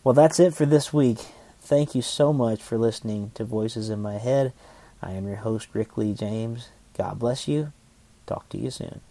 Well, 0.06 0.14
that's 0.14 0.40
it 0.40 0.54
for 0.54 0.68
this 0.68 0.94
week. 0.94 1.18
Thank 1.62 1.96
you 1.96 2.04
so 2.04 2.32
much 2.32 2.62
for 2.62 2.78
listening 2.78 3.32
to 3.34 3.44
Voices 3.44 3.90
in 3.90 4.04
My 4.04 4.20
Head. 4.20 4.54
I 5.02 5.14
am 5.14 5.26
your 5.26 5.38
host, 5.38 5.70
Rick 5.74 5.98
Lee 5.98 6.14
James. 6.14 6.70
God 6.96 7.18
bless 7.18 7.48
you. 7.48 7.74
Talk 8.28 8.48
to 8.50 8.58
you 8.60 8.70
soon. 8.70 9.02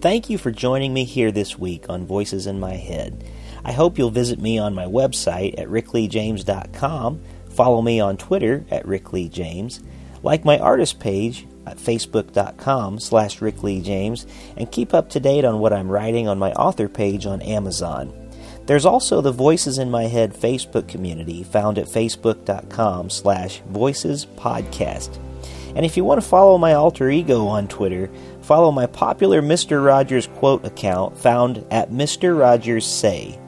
Thank 0.00 0.28
you 0.28 0.36
for 0.36 0.50
joining 0.50 0.92
me 0.92 1.04
here 1.04 1.30
this 1.30 1.56
week 1.56 1.88
on 1.88 2.06
Voices 2.06 2.48
in 2.48 2.58
My 2.58 2.74
Head. 2.74 3.22
I 3.64 3.70
hope 3.70 3.98
you'll 3.98 4.10
visit 4.10 4.40
me 4.40 4.58
on 4.58 4.74
my 4.74 4.86
website 4.86 5.56
at 5.60 5.68
rickleejames.com, 5.68 7.22
follow 7.50 7.82
me 7.82 8.00
on 8.00 8.16
Twitter 8.16 8.64
at 8.68 8.84
rickleejames, 8.84 9.80
like 10.24 10.44
my 10.44 10.58
artist 10.58 10.98
page 10.98 11.46
at 11.68 11.76
facebook.com 11.76 12.98
slash 12.98 13.38
rickleejames, 13.38 14.28
and 14.56 14.72
keep 14.72 14.92
up 14.92 15.08
to 15.10 15.20
date 15.20 15.44
on 15.44 15.60
what 15.60 15.72
I'm 15.72 15.88
writing 15.88 16.26
on 16.26 16.40
my 16.40 16.50
author 16.54 16.88
page 16.88 17.26
on 17.26 17.40
Amazon. 17.42 18.21
There's 18.66 18.86
also 18.86 19.20
the 19.20 19.32
Voices 19.32 19.78
in 19.78 19.90
My 19.90 20.04
Head 20.04 20.32
Facebook 20.32 20.88
community 20.88 21.42
found 21.42 21.78
at 21.78 21.86
facebook.com 21.86 23.10
slash 23.10 23.60
voicespodcast. 23.72 25.18
And 25.74 25.84
if 25.84 25.96
you 25.96 26.04
want 26.04 26.20
to 26.20 26.26
follow 26.26 26.58
my 26.58 26.74
alter 26.74 27.10
ego 27.10 27.46
on 27.46 27.66
Twitter, 27.66 28.10
follow 28.42 28.70
my 28.70 28.86
popular 28.86 29.42
Mr. 29.42 29.84
Rogers 29.84 30.26
quote 30.26 30.64
account 30.64 31.18
found 31.18 31.64
at 31.70 31.90
Mr. 31.90 32.38
Rogers 32.38 32.86
Say. 32.86 33.38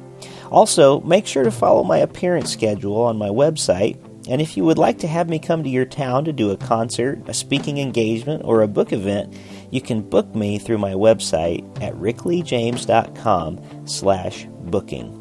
Also, 0.50 1.00
make 1.00 1.26
sure 1.26 1.44
to 1.44 1.50
follow 1.50 1.84
my 1.84 1.98
appearance 1.98 2.52
schedule 2.52 2.96
on 2.96 3.16
my 3.16 3.28
website, 3.28 3.98
and 4.28 4.40
if 4.40 4.56
you 4.56 4.64
would 4.64 4.78
like 4.78 4.98
to 5.00 5.08
have 5.08 5.28
me 5.28 5.38
come 5.38 5.62
to 5.62 5.68
your 5.68 5.84
town 5.84 6.24
to 6.24 6.32
do 6.32 6.50
a 6.50 6.56
concert, 6.56 7.20
a 7.28 7.34
speaking 7.34 7.78
engagement, 7.78 8.42
or 8.44 8.62
a 8.62 8.68
book 8.68 8.92
event, 8.92 9.34
you 9.70 9.80
can 9.80 10.00
book 10.00 10.34
me 10.34 10.58
through 10.58 10.78
my 10.78 10.92
website 10.92 11.62
at 11.82 11.92
rickleejames.com 11.94 13.86
slash 13.86 14.46
booking. 14.70 15.20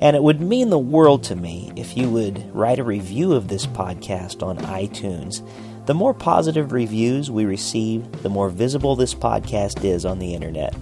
And 0.00 0.14
it 0.14 0.22
would 0.22 0.40
mean 0.40 0.70
the 0.70 0.78
world 0.78 1.24
to 1.24 1.36
me 1.36 1.72
if 1.74 1.96
you 1.96 2.10
would 2.10 2.54
write 2.54 2.78
a 2.78 2.84
review 2.84 3.32
of 3.32 3.48
this 3.48 3.66
podcast 3.66 4.42
on 4.42 4.58
iTunes. 4.58 5.46
The 5.86 5.94
more 5.94 6.12
positive 6.12 6.72
reviews 6.72 7.30
we 7.30 7.46
receive, 7.46 8.22
the 8.22 8.28
more 8.28 8.50
visible 8.50 8.94
this 8.94 9.14
podcast 9.14 9.84
is 9.84 10.04
on 10.04 10.18
the 10.18 10.34
internet. 10.34 10.76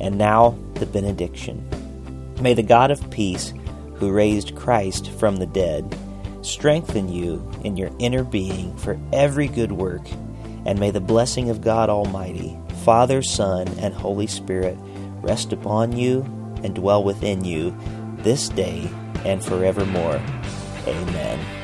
And 0.00 0.18
now, 0.18 0.56
the 0.74 0.86
benediction. 0.86 1.66
May 2.40 2.54
the 2.54 2.62
God 2.62 2.92
of 2.92 3.10
peace, 3.10 3.52
who 3.96 4.12
raised 4.12 4.54
Christ 4.54 5.10
from 5.12 5.36
the 5.36 5.46
dead, 5.46 5.98
strengthen 6.42 7.08
you 7.08 7.50
in 7.64 7.76
your 7.76 7.90
inner 7.98 8.22
being 8.22 8.76
for 8.76 9.00
every 9.12 9.48
good 9.48 9.72
work, 9.72 10.06
and 10.64 10.78
may 10.78 10.92
the 10.92 11.00
blessing 11.00 11.50
of 11.50 11.60
God 11.60 11.90
Almighty, 11.90 12.56
Father, 12.84 13.22
Son, 13.22 13.66
and 13.78 13.92
Holy 13.92 14.28
Spirit 14.28 14.78
rest 15.20 15.52
upon 15.52 15.96
you 15.96 16.22
and 16.62 16.74
dwell 16.74 17.02
within 17.02 17.44
you 17.44 17.76
this 18.18 18.48
day 18.48 18.88
and 19.24 19.44
forevermore. 19.44 20.20
Amen. 20.86 21.57